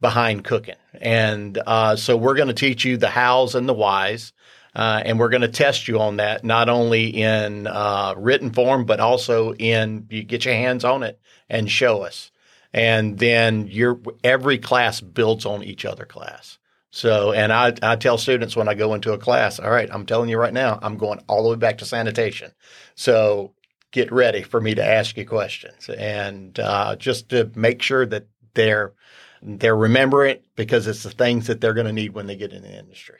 behind 0.00 0.44
cooking, 0.44 0.76
and 1.00 1.58
uh, 1.66 1.96
so 1.96 2.16
we're 2.16 2.34
going 2.34 2.48
to 2.48 2.54
teach 2.54 2.84
you 2.84 2.96
the 2.96 3.10
hows 3.10 3.54
and 3.54 3.68
the 3.68 3.74
whys. 3.74 4.32
Uh, 4.74 5.02
and 5.04 5.18
we're 5.18 5.28
going 5.28 5.42
to 5.42 5.48
test 5.48 5.86
you 5.86 6.00
on 6.00 6.16
that, 6.16 6.44
not 6.44 6.68
only 6.68 7.06
in 7.06 7.66
uh, 7.66 8.14
written 8.16 8.50
form, 8.50 8.84
but 8.84 9.00
also 9.00 9.54
in 9.54 10.06
you 10.10 10.24
get 10.24 10.44
your 10.44 10.54
hands 10.54 10.84
on 10.84 11.02
it 11.02 11.20
and 11.48 11.70
show 11.70 12.02
us. 12.02 12.30
And 12.72 13.18
then 13.18 13.68
your 13.68 14.00
every 14.24 14.58
class 14.58 15.00
builds 15.00 15.46
on 15.46 15.62
each 15.62 15.84
other 15.84 16.04
class. 16.04 16.58
So, 16.90 17.32
and 17.32 17.52
I, 17.52 17.72
I 17.82 17.96
tell 17.96 18.18
students 18.18 18.54
when 18.56 18.68
I 18.68 18.74
go 18.74 18.94
into 18.94 19.12
a 19.12 19.18
class, 19.18 19.58
all 19.58 19.70
right, 19.70 19.88
I'm 19.92 20.06
telling 20.06 20.28
you 20.28 20.38
right 20.38 20.52
now, 20.52 20.78
I'm 20.80 20.96
going 20.96 21.20
all 21.28 21.42
the 21.42 21.50
way 21.50 21.56
back 21.56 21.78
to 21.78 21.84
sanitation. 21.84 22.52
So 22.94 23.52
get 23.90 24.10
ready 24.12 24.42
for 24.42 24.60
me 24.60 24.74
to 24.74 24.84
ask 24.84 25.16
you 25.16 25.24
questions 25.24 25.88
and 25.88 26.58
uh, 26.58 26.96
just 26.96 27.28
to 27.28 27.50
make 27.54 27.80
sure 27.80 28.04
that 28.06 28.26
they're 28.54 28.92
they're 29.40 29.76
remembering 29.76 30.32
it 30.32 30.44
because 30.56 30.86
it's 30.86 31.02
the 31.02 31.10
things 31.10 31.48
that 31.48 31.60
they're 31.60 31.74
going 31.74 31.86
to 31.86 31.92
need 31.92 32.14
when 32.14 32.26
they 32.26 32.36
get 32.36 32.52
in 32.52 32.62
the 32.62 32.76
industry. 32.76 33.18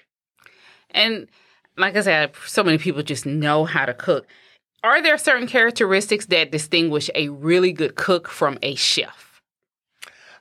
And 0.90 1.28
like 1.76 1.96
I 1.96 2.00
said, 2.00 2.32
so 2.46 2.62
many 2.62 2.78
people 2.78 3.02
just 3.02 3.26
know 3.26 3.64
how 3.64 3.84
to 3.84 3.94
cook. 3.94 4.26
Are 4.82 5.02
there 5.02 5.16
certain 5.16 5.46
characteristics 5.46 6.26
that 6.26 6.50
distinguish 6.50 7.10
a 7.14 7.28
really 7.28 7.72
good 7.72 7.94
cook 7.96 8.28
from 8.28 8.58
a 8.62 8.74
chef? 8.74 9.40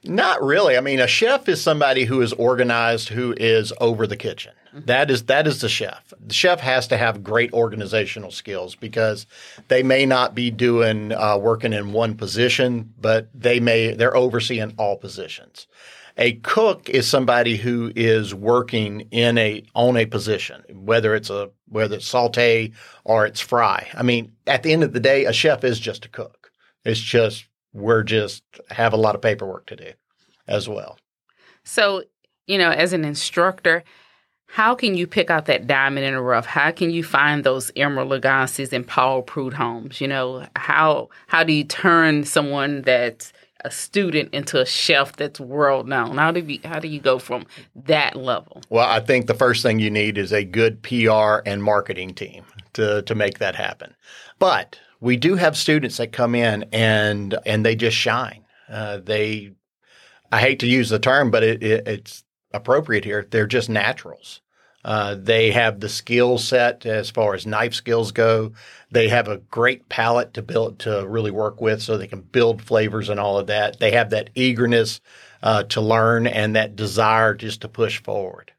Not 0.03 0.43
really. 0.43 0.77
I 0.77 0.81
mean, 0.81 0.99
a 0.99 1.07
chef 1.07 1.47
is 1.47 1.61
somebody 1.61 2.03
who 2.03 2.21
is 2.21 2.33
organized, 2.33 3.07
who 3.07 3.33
is 3.37 3.71
over 3.79 4.05
the 4.05 4.17
kitchen. 4.17 4.51
That 4.73 5.11
is 5.11 5.23
that 5.25 5.47
is 5.47 5.61
the 5.61 5.69
chef. 5.69 6.13
The 6.19 6.33
chef 6.33 6.59
has 6.59 6.87
to 6.87 6.97
have 6.97 7.23
great 7.23 7.53
organizational 7.53 8.31
skills 8.31 8.75
because 8.75 9.27
they 9.67 9.83
may 9.83 10.05
not 10.05 10.33
be 10.33 10.49
doing 10.49 11.13
uh, 11.13 11.37
working 11.37 11.73
in 11.73 11.93
one 11.93 12.15
position, 12.15 12.91
but 12.99 13.27
they 13.35 13.59
may 13.59 13.93
they're 13.93 14.17
overseeing 14.17 14.73
all 14.77 14.97
positions. 14.97 15.67
A 16.17 16.34
cook 16.34 16.89
is 16.89 17.08
somebody 17.08 17.58
who 17.58 17.91
is 17.95 18.36
working 18.36 19.02
in 19.12 19.38
a 19.38 19.63
on 19.73 19.97
a 19.97 20.06
position, 20.06 20.63
whether 20.71 21.15
it's 21.15 21.30
a 21.30 21.49
whether 21.67 21.95
it's 21.95 22.08
saute 22.08 22.71
or 23.04 23.26
it's 23.26 23.41
fry. 23.41 23.88
I 23.95 24.04
mean, 24.04 24.34
at 24.45 24.63
the 24.63 24.73
end 24.73 24.84
of 24.84 24.93
the 24.93 24.99
day, 24.99 25.26
a 25.26 25.34
chef 25.34 25.63
is 25.63 25.80
just 25.80 26.06
a 26.06 26.10
cook. 26.10 26.52
It's 26.86 26.99
just 26.99 27.45
we're 27.73 28.04
just 28.04 28.43
have 28.69 28.93
a 28.93 28.97
lot 28.97 29.15
of 29.15 29.21
paperwork 29.21 29.65
to 29.67 29.76
do 29.76 29.91
as 30.47 30.69
well. 30.69 30.99
So, 31.63 32.04
you 32.45 32.58
know, 32.58 32.69
as 32.69 32.93
an 32.93 33.06
instructor, 33.06 33.84
how 34.45 34.76
can 34.76 34.95
you 34.95 35.08
pick 35.08 35.32
out 35.32 35.47
that 35.47 35.65
diamond 35.65 36.06
in 36.06 36.13
the 36.13 36.21
rough? 36.21 36.45
How 36.45 36.69
can 36.69 36.91
you 36.91 37.04
find 37.04 37.43
those 37.43 37.71
Emeril 37.71 38.19
Lagasse's 38.19 38.71
and 38.71 38.86
Paul 38.86 39.23
Prudhommes? 39.23 39.99
You 39.99 40.08
know, 40.08 40.45
how 40.56 41.10
how 41.26 41.43
do 41.43 41.54
you 41.54 41.63
turn 41.63 42.23
someone 42.23 42.84
that's 42.84 43.34
a 43.63 43.71
student 43.71 44.34
into 44.34 44.60
a 44.60 44.65
chef 44.65 45.15
that's 45.15 45.39
world 45.39 45.88
known? 45.88 46.17
How 46.17 46.32
do 46.32 46.41
you 46.41 46.60
how 46.63 46.80
do 46.80 46.88
you 46.88 46.99
go 46.99 47.19
from 47.19 47.45
that 47.76 48.15
level? 48.15 48.62
Well, 48.69 48.88
I 48.88 48.99
think 48.99 49.28
the 49.28 49.34
first 49.34 49.63
thing 49.63 49.80
you 49.80 49.89
need 49.89 50.17
is 50.17 50.32
a 50.32 50.43
good 50.43 50.82
PR 50.82 51.41
and 51.45 51.63
marketing 51.63 52.13
team 52.13 52.43
to 52.73 53.02
to 53.04 53.15
make 53.15 53.39
that 53.39 53.56
happen. 53.56 53.95
But 54.39 54.80
we 54.99 55.17
do 55.17 55.36
have 55.36 55.58
students 55.58 55.97
that 55.97 56.12
come 56.12 56.36
in 56.36 56.65
and 56.71 57.36
and 57.45 57.65
they 57.65 57.76
just 57.76 57.97
shine. 57.97 58.43
Uh, 58.69 58.97
they, 58.97 59.52
I 60.32 60.39
hate 60.39 60.60
to 60.60 60.67
use 60.67 60.89
the 60.89 60.99
term, 60.99 61.30
but 61.30 61.43
it, 61.43 61.62
it, 61.62 61.88
it's 61.88 62.23
appropriate 62.54 63.06
here. 63.06 63.28
They're 63.30 63.45
just 63.45 63.69
naturals. 63.69 64.41
Uh, 64.85 65.15
they 65.15 65.51
have 65.51 65.79
the 65.79 65.89
skill 65.89 66.37
set 66.37 66.85
as 66.85 67.09
far 67.09 67.33
as 67.33 67.45
knife 67.45 67.73
skills 67.73 68.11
go. 68.11 68.53
They 68.91 69.07
have 69.09 69.27
a 69.27 69.37
great 69.37 69.89
palate 69.89 70.33
to 70.35 70.41
build 70.41 70.79
to 70.79 71.07
really 71.07 71.31
work 71.31 71.61
with, 71.61 71.81
so 71.81 71.97
they 71.97 72.07
can 72.07 72.21
build 72.21 72.61
flavors 72.61 73.09
and 73.09 73.19
all 73.19 73.37
of 73.37 73.47
that. 73.47 73.79
They 73.79 73.91
have 73.91 74.11
that 74.11 74.29
eagerness 74.35 75.01
uh, 75.41 75.63
to 75.63 75.81
learn 75.81 76.27
and 76.27 76.55
that 76.55 76.75
desire 76.75 77.33
just 77.33 77.61
to 77.61 77.69
push 77.69 78.01
forward. 78.01 78.52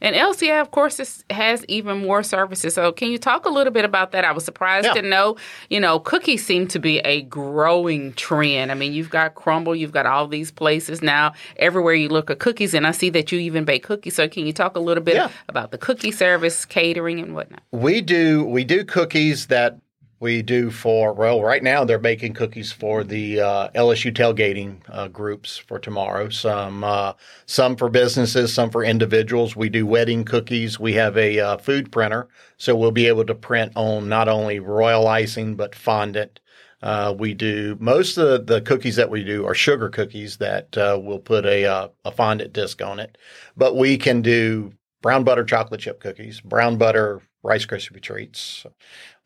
And 0.00 0.14
LCI, 0.14 0.60
of 0.60 0.70
course, 0.70 1.00
is, 1.00 1.24
has 1.30 1.64
even 1.66 1.98
more 1.98 2.22
services. 2.22 2.74
So, 2.74 2.92
can 2.92 3.10
you 3.10 3.18
talk 3.18 3.46
a 3.46 3.48
little 3.48 3.72
bit 3.72 3.84
about 3.84 4.12
that? 4.12 4.24
I 4.24 4.32
was 4.32 4.44
surprised 4.44 4.86
yeah. 4.86 4.94
to 4.94 5.02
know, 5.02 5.36
you 5.70 5.80
know, 5.80 5.98
cookies 5.98 6.44
seem 6.44 6.66
to 6.68 6.78
be 6.78 6.98
a 7.00 7.22
growing 7.22 8.12
trend. 8.14 8.70
I 8.70 8.74
mean, 8.74 8.92
you've 8.92 9.10
got 9.10 9.34
Crumbl, 9.34 9.78
you've 9.78 9.92
got 9.92 10.06
all 10.06 10.26
these 10.26 10.50
places 10.50 11.02
now. 11.02 11.32
Everywhere 11.56 11.94
you 11.94 12.08
look 12.08 12.30
at 12.30 12.38
cookies, 12.38 12.74
and 12.74 12.86
I 12.86 12.92
see 12.92 13.10
that 13.10 13.32
you 13.32 13.38
even 13.38 13.64
bake 13.64 13.84
cookies. 13.84 14.14
So, 14.14 14.28
can 14.28 14.46
you 14.46 14.52
talk 14.52 14.76
a 14.76 14.80
little 14.80 15.02
bit 15.02 15.16
yeah. 15.16 15.30
about 15.48 15.70
the 15.70 15.78
cookie 15.78 16.12
service, 16.12 16.64
catering, 16.64 17.20
and 17.20 17.34
whatnot? 17.34 17.62
We 17.72 18.00
do. 18.00 18.44
We 18.44 18.64
do 18.64 18.84
cookies 18.84 19.46
that 19.48 19.78
we 20.20 20.42
do 20.42 20.70
for 20.70 21.12
well 21.12 21.42
right 21.42 21.62
now 21.62 21.84
they're 21.84 21.98
baking 21.98 22.34
cookies 22.34 22.72
for 22.72 23.04
the 23.04 23.40
uh, 23.40 23.68
LSU 23.70 24.12
tailgating 24.12 24.78
uh, 24.88 25.08
groups 25.08 25.56
for 25.56 25.78
tomorrow. 25.78 26.28
Some 26.28 26.82
uh, 26.84 27.12
some 27.46 27.76
for 27.76 27.88
businesses, 27.88 28.52
some 28.52 28.70
for 28.70 28.84
individuals. 28.84 29.54
We 29.54 29.68
do 29.68 29.86
wedding 29.86 30.24
cookies. 30.24 30.78
We 30.80 30.94
have 30.94 31.16
a 31.16 31.38
uh, 31.38 31.58
food 31.58 31.92
printer, 31.92 32.28
so 32.56 32.74
we'll 32.74 32.90
be 32.90 33.06
able 33.06 33.24
to 33.26 33.34
print 33.34 33.72
on 33.76 34.08
not 34.08 34.28
only 34.28 34.58
royal 34.58 35.06
icing 35.06 35.54
but 35.54 35.74
fondant. 35.74 36.40
Uh, 36.80 37.12
we 37.16 37.34
do 37.34 37.76
most 37.80 38.18
of 38.18 38.46
the 38.46 38.60
cookies 38.60 38.96
that 38.96 39.10
we 39.10 39.24
do 39.24 39.44
are 39.44 39.54
sugar 39.54 39.88
cookies 39.88 40.36
that 40.36 40.76
uh, 40.78 40.98
we'll 41.00 41.18
put 41.18 41.44
a 41.46 41.90
a 42.04 42.12
fondant 42.12 42.52
disc 42.52 42.82
on 42.82 42.98
it, 42.98 43.18
but 43.56 43.76
we 43.76 43.96
can 43.96 44.22
do 44.22 44.72
brown 45.00 45.22
butter 45.24 45.44
chocolate 45.44 45.80
chip 45.80 46.00
cookies, 46.00 46.40
brown 46.40 46.76
butter 46.76 47.20
Rice 47.42 47.66
Krispie 47.66 48.02
treats. 48.02 48.66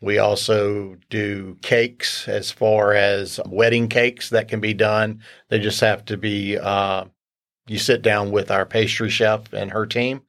We 0.03 0.19
also 0.19 0.97
do 1.11 1.57
cakes 1.63 2.27
as 2.27 2.51
far 2.51 2.93
as 2.93 3.39
wedding 3.47 3.89
cakes 3.89 4.31
that 4.31 4.49
can 4.49 4.61
be 4.61 4.75
done. 4.75 5.23
They 5.49 5.61
just 5.61 5.81
have 5.81 6.05
to 6.07 6.17
be, 6.17 6.59
uh, 6.59 7.05
you 7.69 7.79
sit 7.79 8.03
down 8.03 8.33
with 8.33 8.51
our 8.51 8.67
pastry 8.67 9.09
chef 9.09 9.53
and 9.53 9.71
her 9.71 9.87
team 9.87 10.23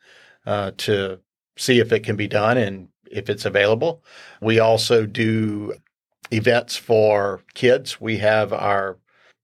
uh, 0.45 0.71
to 0.77 1.19
see 1.57 1.79
if 1.79 1.91
it 1.91 2.03
can 2.03 2.15
be 2.15 2.27
done 2.27 2.57
and 2.57 2.89
if 3.09 3.29
it's 3.29 3.45
available. 3.45 4.03
We 4.41 4.59
also 4.59 5.07
do 5.07 5.73
events 6.31 6.75
for 6.75 7.41
kids. 7.55 7.99
We 7.99 8.19
have 8.19 8.53
our 8.53 8.99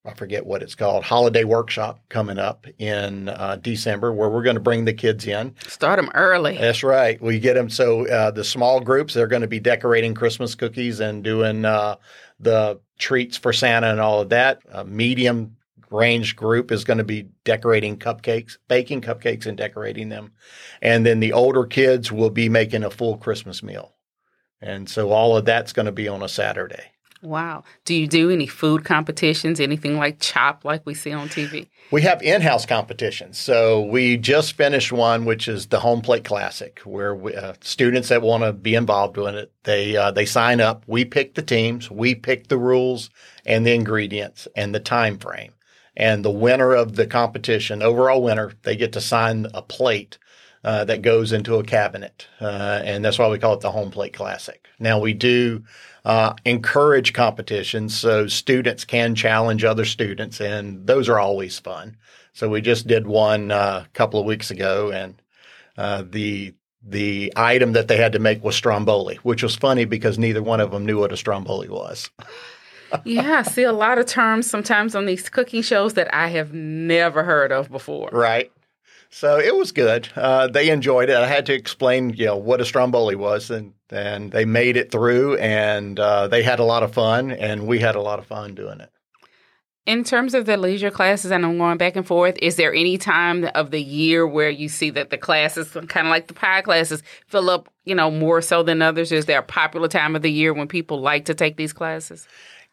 I 0.10 0.14
forget 0.16 0.46
what 0.46 0.64
it's 0.64 0.76
called, 0.76 1.04
holiday 1.04 1.44
workshop 1.44 2.02
coming 2.10 2.40
up 2.40 2.66
in 2.80 3.30
uh, 3.30 3.58
December 3.58 4.12
where 4.12 4.30
we're 4.30 4.44
going 4.44 4.56
to 4.56 4.62
bring 4.62 4.86
the 4.86 4.94
kids 4.94 5.28
in. 5.28 5.56
Start 5.68 5.98
them 6.00 6.10
early. 6.16 6.58
That's 6.58 6.84
right. 6.84 7.22
We 7.22 7.40
get 7.40 7.54
them. 7.54 7.70
So 7.70 8.08
uh, 8.08 8.32
the 8.32 8.44
small 8.44 8.80
groups, 8.80 9.14
they're 9.14 9.28
going 9.28 9.44
to 9.44 9.48
be 9.48 9.60
decorating 9.60 10.16
Christmas 10.16 10.56
cookies 10.56 11.00
and 11.00 11.24
doing 11.24 11.64
uh, 11.64 11.98
the 12.40 12.80
treats 12.98 13.38
for 13.38 13.54
Santa 13.54 13.92
and 13.92 14.00
all 14.00 14.22
of 14.22 14.30
that. 14.30 14.62
A 14.72 14.84
medium 14.84 15.56
range 15.92 16.36
group 16.36 16.72
is 16.72 16.84
going 16.84 16.98
to 16.98 17.04
be 17.04 17.28
decorating 17.44 17.98
cupcakes, 17.98 18.58
baking 18.68 19.02
cupcakes 19.02 19.46
and 19.46 19.58
decorating 19.58 20.10
them. 20.10 20.32
And 20.82 21.06
then 21.06 21.20
the 21.20 21.34
older 21.34 21.66
kids 21.66 22.12
will 22.12 22.30
be 22.30 22.50
making 22.50 22.84
a 22.84 22.90
full 22.90 23.18
Christmas 23.18 23.62
meal. 23.62 23.94
And 24.62 24.90
so 24.90 25.12
all 25.12 25.38
of 25.38 25.46
that's 25.46 25.74
going 25.74 25.86
to 25.86 25.92
be 25.92 26.08
on 26.08 26.22
a 26.22 26.30
Saturday. 26.30 26.84
Wow. 27.22 27.64
Do 27.84 27.94
you 27.94 28.08
do 28.08 28.30
any 28.30 28.48
food 28.48 28.86
competitions, 28.86 29.60
anything 29.60 29.98
like 29.98 30.20
CHOP 30.20 30.64
like 30.64 30.86
we 30.86 30.94
see 30.94 31.12
on 31.12 31.28
TV? 31.28 31.68
We 31.92 32.02
have 32.04 32.22
in 32.22 32.42
house 32.42 32.66
competitions. 32.66 33.38
So 33.38 33.82
we 33.82 34.16
just 34.16 34.54
finished 34.54 34.94
one, 34.94 35.26
which 35.26 35.50
is 35.50 35.68
the 35.68 35.82
Home 35.82 36.02
Plate 36.02 36.24
Classic, 36.24 36.80
where 36.86 37.14
we, 37.14 37.36
uh, 37.36 37.56
students 37.60 38.08
that 38.10 38.22
want 38.22 38.44
to 38.44 38.54
be 38.54 38.74
involved 38.74 39.18
in 39.18 39.36
it, 39.36 39.52
they, 39.64 39.98
uh, 39.98 40.12
they 40.12 40.26
sign 40.26 40.62
up. 40.62 40.84
We 40.88 41.04
pick 41.04 41.36
the 41.36 41.42
teams, 41.42 41.92
we 41.92 42.16
pick 42.16 42.48
the 42.48 42.58
rules 42.58 43.10
and 43.46 43.66
the 43.66 43.74
ingredients 43.74 44.48
and 44.56 44.74
the 44.74 44.80
time 44.80 45.18
frame. 45.18 45.54
And 45.98 46.24
the 46.24 46.32
winner 46.32 46.74
of 46.74 46.96
the 46.96 47.06
competition, 47.06 47.84
overall 47.84 48.24
winner, 48.24 48.54
they 48.64 48.78
get 48.78 48.94
to 48.94 49.02
sign 49.02 49.48
a 49.54 49.62
plate 49.62 50.18
uh, 50.64 50.86
that 50.86 51.02
goes 51.02 51.32
into 51.32 51.56
a 51.56 51.64
cabinet. 51.64 52.28
Uh, 52.40 52.82
and 52.84 53.04
that's 53.04 53.20
why 53.20 53.28
we 53.28 53.40
call 53.40 53.54
it 53.54 53.62
the 53.62 53.72
Home 53.72 53.92
Plate 53.92 54.14
Classic. 54.14 54.66
Now, 54.80 55.00
we 55.00 55.14
do 55.14 55.64
uh, 56.10 56.34
encourage 56.44 57.14
competitions 57.14 57.96
so 57.96 58.26
students 58.26 58.84
can 58.84 59.14
challenge 59.14 59.64
other 59.64 59.86
students, 59.86 60.42
and 60.42 60.88
those 60.88 61.08
are 61.08 61.20
always 61.20 61.60
fun. 61.60 61.96
So 62.34 62.50
we 62.50 62.62
just 62.62 62.88
did 62.88 63.06
one 63.06 63.52
uh, 63.52 63.84
a 63.86 63.90
couple 63.94 64.20
of 64.20 64.26
weeks 64.26 64.50
ago, 64.50 64.90
and 64.90 65.22
uh, 65.78 66.04
the 66.10 66.56
the 66.82 67.32
item 67.36 67.74
that 67.74 67.90
they 67.90 67.98
had 67.98 68.14
to 68.14 68.20
make 68.20 68.44
was 68.44 68.56
stromboli, 68.56 69.18
which 69.18 69.44
was 69.44 69.56
funny 69.56 69.86
because 69.86 70.18
neither 70.18 70.42
one 70.42 70.60
of 70.60 70.72
them 70.72 70.84
knew 70.84 70.98
what 70.98 71.12
a 71.12 71.18
stromboli 71.18 71.70
was. 71.70 72.10
yeah, 73.04 73.40
I 73.40 73.44
see 73.44 73.62
a 73.62 73.72
lot 73.72 74.00
of 74.00 74.08
terms 74.08 74.50
sometimes 74.50 74.96
on 74.96 75.06
these 75.06 75.30
cooking 75.30 75.62
shows 75.62 75.94
that 75.94 76.12
I 76.12 76.30
have 76.30 76.56
never 76.56 77.24
heard 77.24 77.52
of 77.52 77.70
before. 77.70 78.10
Right. 78.12 78.52
So 79.10 79.40
it 79.40 79.56
was 79.56 79.72
good. 79.72 80.08
Uh, 80.16 80.48
they 80.48 80.70
enjoyed 80.70 81.10
it. 81.10 81.16
I 81.16 81.26
had 81.26 81.46
to 81.48 81.54
explain, 81.54 82.12
you 82.12 82.28
know, 82.28 82.38
what 82.38 82.62
a 82.62 82.66
stromboli 82.66 83.16
was, 83.16 83.50
and 83.50 83.74
and 83.90 84.32
they 84.32 84.46
made 84.46 84.78
it 84.78 84.92
through, 84.92 85.38
and 85.38 86.00
uh, 86.00 86.28
they 86.28 86.44
had 86.44 86.60
a 86.60 86.64
lot 86.64 86.84
of 86.84 86.94
fun, 86.94 87.32
and 87.32 87.66
we 87.66 87.80
had 87.80 87.96
a 87.96 88.02
lot 88.02 88.20
of 88.20 88.28
fun 88.28 88.54
doing 88.54 88.80
it. 88.82 88.92
In 89.88 90.04
terms 90.04 90.36
of 90.36 90.46
the 90.46 90.56
leisure 90.56 90.92
classes, 90.92 91.32
and 91.32 91.44
I'm 91.44 91.58
going 91.58 91.80
back 91.80 91.96
and 91.96 92.06
forth, 92.06 92.38
is 92.40 92.58
there 92.58 92.72
any 92.72 93.00
time 93.00 93.50
of 93.56 93.72
the 93.72 93.82
year 93.82 94.28
where 94.28 94.52
you 94.52 94.70
see 94.70 94.92
that 94.92 95.10
the 95.10 95.18
classes, 95.18 95.72
kind 95.72 96.06
of 96.06 96.12
like 96.12 96.28
the 96.28 96.36
pie 96.36 96.62
classes, 96.62 97.02
fill 97.26 97.50
up, 97.50 97.70
you 97.86 97.96
know, 97.96 98.12
more 98.12 98.40
so 98.44 98.62
than 98.62 98.84
others? 98.84 99.12
Is 99.12 99.26
there 99.26 99.40
a 99.40 99.44
popular 99.44 99.88
time 99.88 100.16
of 100.16 100.22
the 100.22 100.32
year 100.32 100.54
when 100.54 100.68
people 100.68 101.02
like 101.02 101.26
to 101.26 101.34
take 101.34 101.58
these 101.58 101.74
classes? 101.74 102.28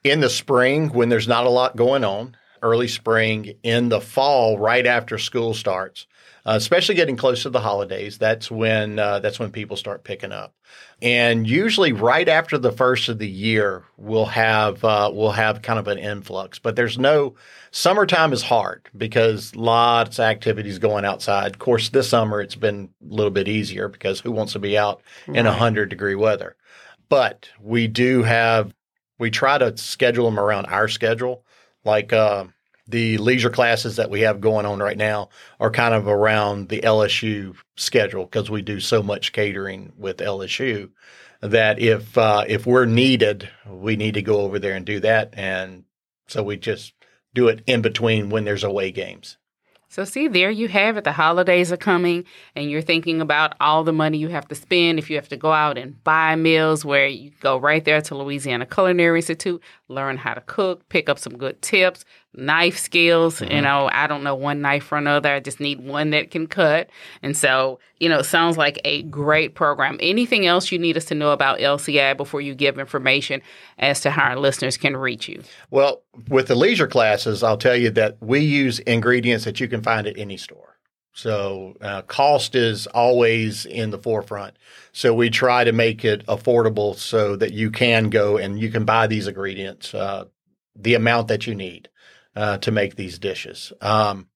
In 0.05 0.21
the 0.21 0.29
spring, 0.29 0.91
when 0.91 1.09
there's 1.09 1.27
not 1.27 1.47
a 1.47 1.51
lot 1.51 1.75
going 1.75 2.05
on, 2.05 2.37
early 2.63 2.89
spring, 2.89 3.55
in 3.63 3.89
the 3.89 4.01
fall, 4.01 4.59
right 4.59 4.87
after 4.87 5.19
school 5.19 5.55
starts, 5.55 6.07
uh, 6.45 6.55
especially 6.57 6.95
getting 6.95 7.17
close 7.17 7.43
to 7.43 7.51
the 7.51 7.61
holidays. 7.61 8.19
That's 8.19 8.51
when 8.51 8.99
uh, 8.99 9.21
that's 9.21 9.39
when 9.39 9.51
people 9.51 9.77
start 9.77 10.05
picking 10.05 10.33
up, 10.33 10.55
and 11.03 11.47
usually 11.47 11.93
right 11.93 12.29
after 12.29 12.59
the 12.59 12.73
first 12.73 13.09
of 13.09 13.19
the 13.19 13.29
year, 13.29 13.85
we'll 13.97 14.27
have 14.27 14.85
uh, 14.85 15.11
we'll 15.13 15.33
have 15.33 15.63
kind 15.63 15.79
of 15.79 15.89
an 15.89 15.99
influx. 15.99 16.59
But 16.59 16.77
there's 16.77 16.99
no 16.99 17.35
summertime 17.71 18.33
is 18.33 18.43
hard 18.43 18.89
because 18.97 19.55
lots 19.57 20.19
of 20.19 20.25
activities 20.25 20.79
going 20.79 21.05
outside. 21.05 21.53
Of 21.53 21.59
course, 21.59 21.89
this 21.89 22.09
summer 22.09 22.41
it's 22.41 22.57
been 22.57 22.91
a 23.03 23.15
little 23.15 23.33
bit 23.33 23.49
easier 23.49 23.89
because 23.89 24.21
who 24.21 24.33
wants 24.33 24.53
to 24.55 24.59
be 24.59 24.79
out 24.79 25.03
right. 25.27 25.39
in 25.39 25.47
hundred 25.47 25.89
degree 25.89 26.15
weather? 26.15 26.57
But 27.09 27.51
we 27.61 27.87
do 27.87 28.23
have 28.23 28.75
we 29.19 29.31
try 29.31 29.59
to 29.59 29.77
schedule 29.77 30.27
them 30.27 30.39
around 30.39 30.67
our 30.67 30.89
schedule, 30.89 31.45
like. 31.87 32.13
Uh, 32.13 32.47
the 32.89 33.19
leisure 33.19 33.51
classes 33.51 33.97
that 33.97 34.11
we 34.11 34.21
have 34.21 34.41
going 34.41 34.65
on 34.65 34.79
right 34.79 34.97
now 34.97 35.29
are 35.59 35.73
kind 35.73 35.93
of 35.93 36.07
around 36.07 36.69
the 36.69 36.81
LSU 36.83 37.57
schedule 37.75 38.25
because 38.27 38.49
we 38.49 38.63
do 38.63 38.79
so 38.79 39.03
much 39.03 39.33
catering 39.33 39.93
with 39.99 40.19
LSU 40.19 40.91
that 41.41 41.79
if 41.79 42.17
uh, 42.17 42.45
if 42.47 42.67
we're 42.67 42.87
needed, 42.87 43.49
we 43.69 43.97
need 43.97 44.15
to 44.15 44.23
go 44.23 44.41
over 44.41 44.59
there 44.59 44.75
and 44.75 44.87
do 44.87 45.01
that, 45.01 45.35
and 45.37 45.85
so 46.29 46.43
we 46.43 46.57
just 46.57 46.95
do 47.35 47.49
it 47.49 47.63
in 47.67 47.83
between 47.83 48.31
when 48.31 48.45
there's 48.45 48.65
away 48.65 48.91
games. 48.91 49.37
So, 49.89 50.05
see, 50.05 50.27
there 50.27 50.51
you 50.51 50.69
have 50.69 50.97
it. 50.97 51.05
The 51.05 51.13
holidays 51.13 51.71
are 51.71 51.77
coming, 51.77 52.25
and 52.55 52.69
you're 52.71 52.83
thinking 52.83 53.21
about 53.21 53.55
all 53.61 53.85
the 53.85 53.93
money 53.93 54.19
you 54.19 54.29
have 54.29 54.49
to 54.49 54.55
spend 54.55 54.99
if 54.99 55.09
you 55.09 55.17
have 55.17 55.29
to 55.29 55.37
go 55.37 55.53
out 55.53 55.79
and 55.79 56.03
buy 56.03 56.35
meals, 56.35 56.85
where 56.85 57.07
you 57.07 57.31
go 57.41 57.57
right 57.57 57.85
there 57.85 58.01
to 58.03 58.17
Louisiana 58.17 58.67
Culinary 58.67 59.19
Institute, 59.19 59.63
learn 59.89 60.17
how 60.17 60.35
to 60.35 60.41
cook, 60.41 60.89
pick 60.89 61.09
up 61.09 61.19
some 61.19 61.39
good 61.39 61.63
tips, 61.63 62.05
knife 62.35 62.79
skills. 62.79 63.41
Mm-hmm. 63.41 63.53
You 63.53 63.61
know, 63.63 63.89
I 63.93 64.07
don't 64.07 64.23
know 64.23 64.35
one 64.35 64.61
knife 64.61 64.85
from 64.85 65.07
another. 65.07 65.35
I 65.35 65.41
just 65.41 65.61
need 65.61 65.81
one 65.81 66.11
that 66.11 66.31
can 66.31 66.47
cut. 66.47 66.89
And 67.23 67.37
so, 67.37 67.79
you 67.99 68.09
know, 68.09 68.19
it 68.21 68.25
sounds 68.25 68.57
like 68.57 68.81
a 68.85 69.03
great 69.05 69.55
program. 69.55 69.97
Anything 70.01 70.47
else 70.47 70.71
you 70.71 70.79
need 70.79 70.97
us 70.97 71.07
to 71.07 71.15
know 71.15 71.31
about 71.31 71.59
LCI 71.59 72.17
before 72.17 72.41
you 72.41 72.55
give 72.55 72.79
information 72.79 73.43
as 73.79 74.01
to 74.03 74.11
how 74.11 74.31
our 74.31 74.39
listeners 74.39 74.77
can 74.77 74.97
reach 74.97 75.29
you? 75.29 75.43
Well, 75.71 76.03
with 76.29 76.49
the 76.49 76.55
leisure 76.55 76.87
classes, 76.87 77.43
I'll 77.43 77.59
tell 77.59 77.77
you 77.77 77.91
that 77.91 78.19
we 78.21 78.41
use 78.41 78.79
ingredients 78.81 79.45
that 79.45 79.61
you 79.61 79.69
can 79.69 79.83
find 79.83 80.07
at 80.07 80.19
any 80.19 80.37
store. 80.37 80.77
So 81.13 81.75
uh, 81.81 82.03
cost 82.03 82.55
is 82.55 82.87
always 82.89 83.65
in 83.65 83.91
the 83.91 83.99
forefront. 83.99 84.55
So 84.93 85.15
we 85.15 85.31
try 85.31 85.65
to 85.65 85.73
make 85.73 86.05
it 86.05 86.27
affordable 86.27 86.95
so 86.95 87.37
that 87.37 87.55
you 87.55 87.71
can 87.71 88.11
go 88.11 88.37
and 88.37 88.61
you 88.61 88.71
can 88.71 88.85
buy 88.85 89.07
these 89.07 89.27
ingredients, 89.27 89.95
uh, 89.95 90.27
the 90.79 90.93
amount 90.93 91.29
that 91.29 91.47
you 91.47 91.55
need 91.55 91.89
uh, 92.37 92.59
to 92.59 92.71
make 92.71 92.97
these 92.97 93.19
dishes. 93.19 93.73
Um, 93.81 94.29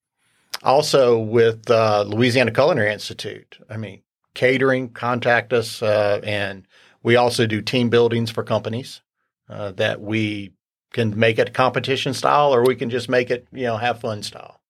also 0.62 1.18
with 1.18 1.70
uh, 1.70 2.04
Louisiana 2.06 2.50
Culinary 2.50 2.92
Institute, 2.92 3.58
I 3.68 3.76
mean, 3.76 4.02
catering, 4.34 4.90
contact 4.90 5.52
us, 5.52 5.82
uh, 5.82 6.20
and 6.24 6.66
we 7.02 7.16
also 7.16 7.46
do 7.46 7.62
team 7.62 7.90
buildings 7.90 8.30
for 8.30 8.42
companies 8.42 9.02
uh, 9.48 9.72
that 9.72 10.00
we 10.00 10.52
can 10.92 11.18
make 11.18 11.38
it 11.38 11.54
competition 11.54 12.14
style, 12.14 12.54
or 12.54 12.64
we 12.64 12.74
can 12.74 12.90
just 12.90 13.08
make 13.08 13.30
it, 13.30 13.46
you 13.52 13.64
know, 13.64 13.76
have 13.76 14.00
fun 14.00 14.22
style. 14.22 14.60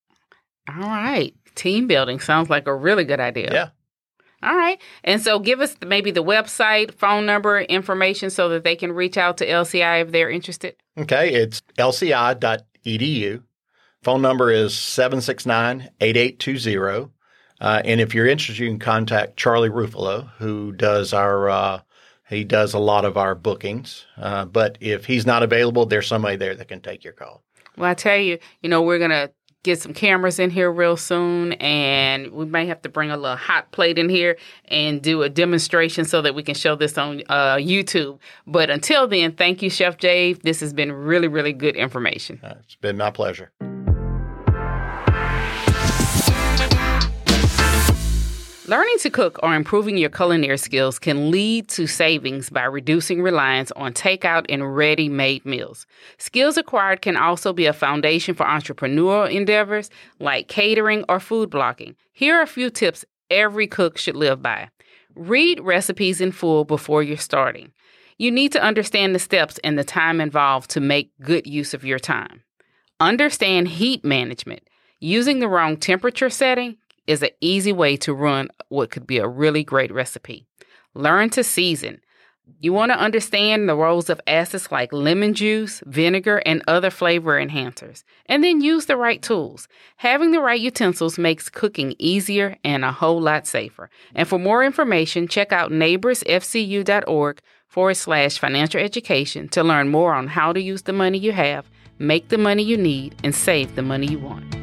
All 0.69 0.81
right. 0.81 1.33
Team 1.55 1.87
building 1.87 2.19
sounds 2.19 2.49
like 2.49 2.67
a 2.67 2.75
really 2.75 3.03
good 3.03 3.19
idea. 3.19 3.49
Yeah. 3.51 3.69
All 4.43 4.55
right. 4.55 4.79
And 5.03 5.21
so 5.21 5.39
give 5.39 5.59
us 5.61 5.75
maybe 5.85 6.11
the 6.11 6.23
website, 6.23 6.93
phone 6.95 7.25
number, 7.25 7.59
information 7.59 8.29
so 8.29 8.49
that 8.49 8.63
they 8.63 8.75
can 8.75 8.91
reach 8.91 9.17
out 9.17 9.37
to 9.37 9.47
LCI 9.47 10.03
if 10.03 10.11
they're 10.11 10.29
interested. 10.29 10.75
Okay. 10.97 11.33
It's 11.33 11.61
lci.edu. 12.85 13.43
Phone 14.03 14.21
number 14.21 14.51
is 14.51 14.75
769 14.75 15.89
8820. 15.99 17.11
Uh, 17.59 17.81
and 17.85 18.01
if 18.01 18.15
you're 18.15 18.27
interested, 18.27 18.63
you 18.63 18.69
can 18.69 18.79
contact 18.79 19.37
Charlie 19.37 19.69
Ruffalo, 19.69 20.29
who 20.39 20.71
does 20.71 21.13
our 21.13 21.49
uh, 21.49 21.81
he 22.27 22.43
does 22.43 22.73
a 22.73 22.79
lot 22.79 23.05
of 23.05 23.17
our 23.17 23.35
bookings. 23.35 24.05
Uh, 24.17 24.45
but 24.45 24.77
if 24.79 25.05
he's 25.05 25.25
not 25.25 25.43
available, 25.43 25.85
there's 25.85 26.07
somebody 26.07 26.37
there 26.37 26.55
that 26.55 26.69
can 26.69 26.81
take 26.81 27.03
your 27.03 27.13
call. 27.13 27.43
Well, 27.77 27.89
I 27.89 27.93
tell 27.93 28.17
you, 28.17 28.39
you 28.61 28.69
know, 28.69 28.81
we're 28.81 28.99
gonna 28.99 29.29
get 29.63 29.79
some 29.79 29.93
cameras 29.93 30.39
in 30.39 30.49
here 30.49 30.71
real 30.71 30.97
soon 30.97 31.53
and 31.53 32.31
we 32.31 32.45
may 32.45 32.65
have 32.65 32.81
to 32.81 32.89
bring 32.89 33.11
a 33.11 33.17
little 33.17 33.37
hot 33.37 33.71
plate 33.71 33.99
in 33.99 34.09
here 34.09 34.37
and 34.65 35.01
do 35.01 35.21
a 35.21 35.29
demonstration 35.29 36.05
so 36.05 36.21
that 36.21 36.33
we 36.33 36.43
can 36.43 36.55
show 36.55 36.75
this 36.75 36.97
on 36.97 37.21
uh, 37.29 37.55
YouTube. 37.55 38.19
But 38.47 38.69
until 38.69 39.07
then, 39.07 39.33
thank 39.33 39.61
you, 39.61 39.69
Chef 39.69 39.97
Dave. 39.97 40.41
This 40.41 40.59
has 40.61 40.73
been 40.73 40.91
really, 40.91 41.27
really 41.27 41.53
good 41.53 41.75
information. 41.75 42.39
Uh, 42.43 42.55
it's 42.63 42.75
been 42.75 42.97
my 42.97 43.11
pleasure. 43.11 43.51
Learning 48.71 48.97
to 48.99 49.09
cook 49.09 49.37
or 49.43 49.53
improving 49.53 49.97
your 49.97 50.09
culinary 50.09 50.57
skills 50.57 50.97
can 50.97 51.29
lead 51.29 51.67
to 51.67 51.85
savings 51.85 52.49
by 52.49 52.63
reducing 52.63 53.21
reliance 53.21 53.69
on 53.73 53.91
takeout 53.91 54.45
and 54.47 54.77
ready 54.77 55.09
made 55.09 55.45
meals. 55.45 55.85
Skills 56.17 56.55
acquired 56.55 57.01
can 57.01 57.17
also 57.17 57.51
be 57.51 57.65
a 57.65 57.73
foundation 57.73 58.33
for 58.33 58.45
entrepreneurial 58.45 59.29
endeavors 59.29 59.89
like 60.19 60.47
catering 60.47 61.03
or 61.09 61.19
food 61.19 61.49
blogging. 61.49 61.95
Here 62.13 62.37
are 62.37 62.43
a 62.43 62.47
few 62.47 62.69
tips 62.69 63.03
every 63.29 63.67
cook 63.67 63.97
should 63.97 64.15
live 64.15 64.41
by. 64.41 64.69
Read 65.15 65.59
recipes 65.59 66.21
in 66.21 66.31
full 66.31 66.63
before 66.63 67.03
you're 67.03 67.17
starting. 67.17 67.73
You 68.17 68.31
need 68.31 68.53
to 68.53 68.63
understand 68.63 69.13
the 69.13 69.19
steps 69.19 69.59
and 69.65 69.77
the 69.77 69.83
time 69.83 70.21
involved 70.21 70.69
to 70.69 70.79
make 70.79 71.11
good 71.21 71.45
use 71.45 71.73
of 71.73 71.83
your 71.83 71.99
time. 71.99 72.43
Understand 73.01 73.67
heat 73.67 74.05
management. 74.05 74.61
Using 75.01 75.39
the 75.39 75.49
wrong 75.49 75.75
temperature 75.75 76.29
setting 76.29 76.77
is 77.11 77.21
an 77.21 77.29
easy 77.41 77.71
way 77.71 77.97
to 77.97 78.13
ruin 78.13 78.49
what 78.69 78.89
could 78.89 79.05
be 79.05 79.17
a 79.19 79.27
really 79.27 79.63
great 79.63 79.93
recipe. 79.93 80.47
Learn 80.93 81.29
to 81.31 81.43
season. 81.43 82.01
You 82.59 82.73
want 82.73 82.91
to 82.91 82.97
understand 82.97 83.69
the 83.69 83.75
roles 83.75 84.09
of 84.09 84.19
acids 84.27 84.71
like 84.71 84.91
lemon 84.91 85.33
juice, 85.33 85.81
vinegar, 85.85 86.41
and 86.45 86.63
other 86.67 86.89
flavor 86.89 87.39
enhancers, 87.39 88.03
and 88.25 88.43
then 88.43 88.61
use 88.61 88.87
the 88.87 88.97
right 88.97 89.21
tools. 89.21 89.67
Having 89.97 90.31
the 90.31 90.41
right 90.41 90.59
utensils 90.59 91.17
makes 91.17 91.49
cooking 91.49 91.95
easier 91.97 92.57
and 92.63 92.83
a 92.83 92.91
whole 92.91 93.21
lot 93.21 93.47
safer. 93.47 93.89
And 94.13 94.27
for 94.27 94.39
more 94.39 94.63
information, 94.63 95.27
check 95.27 95.51
out 95.51 95.71
neighborsfcu.org 95.71 97.41
forward 97.67 97.93
slash 97.93 98.37
financial 98.37 98.81
education 98.81 99.47
to 99.49 99.63
learn 99.63 99.89
more 99.89 100.13
on 100.13 100.27
how 100.27 100.51
to 100.51 100.61
use 100.61 100.81
the 100.83 100.93
money 100.93 101.17
you 101.17 101.31
have, 101.31 101.69
make 101.99 102.27
the 102.29 102.37
money 102.37 102.63
you 102.63 102.77
need, 102.77 103.15
and 103.23 103.33
save 103.33 103.75
the 103.75 103.81
money 103.81 104.07
you 104.07 104.19
want. 104.19 104.60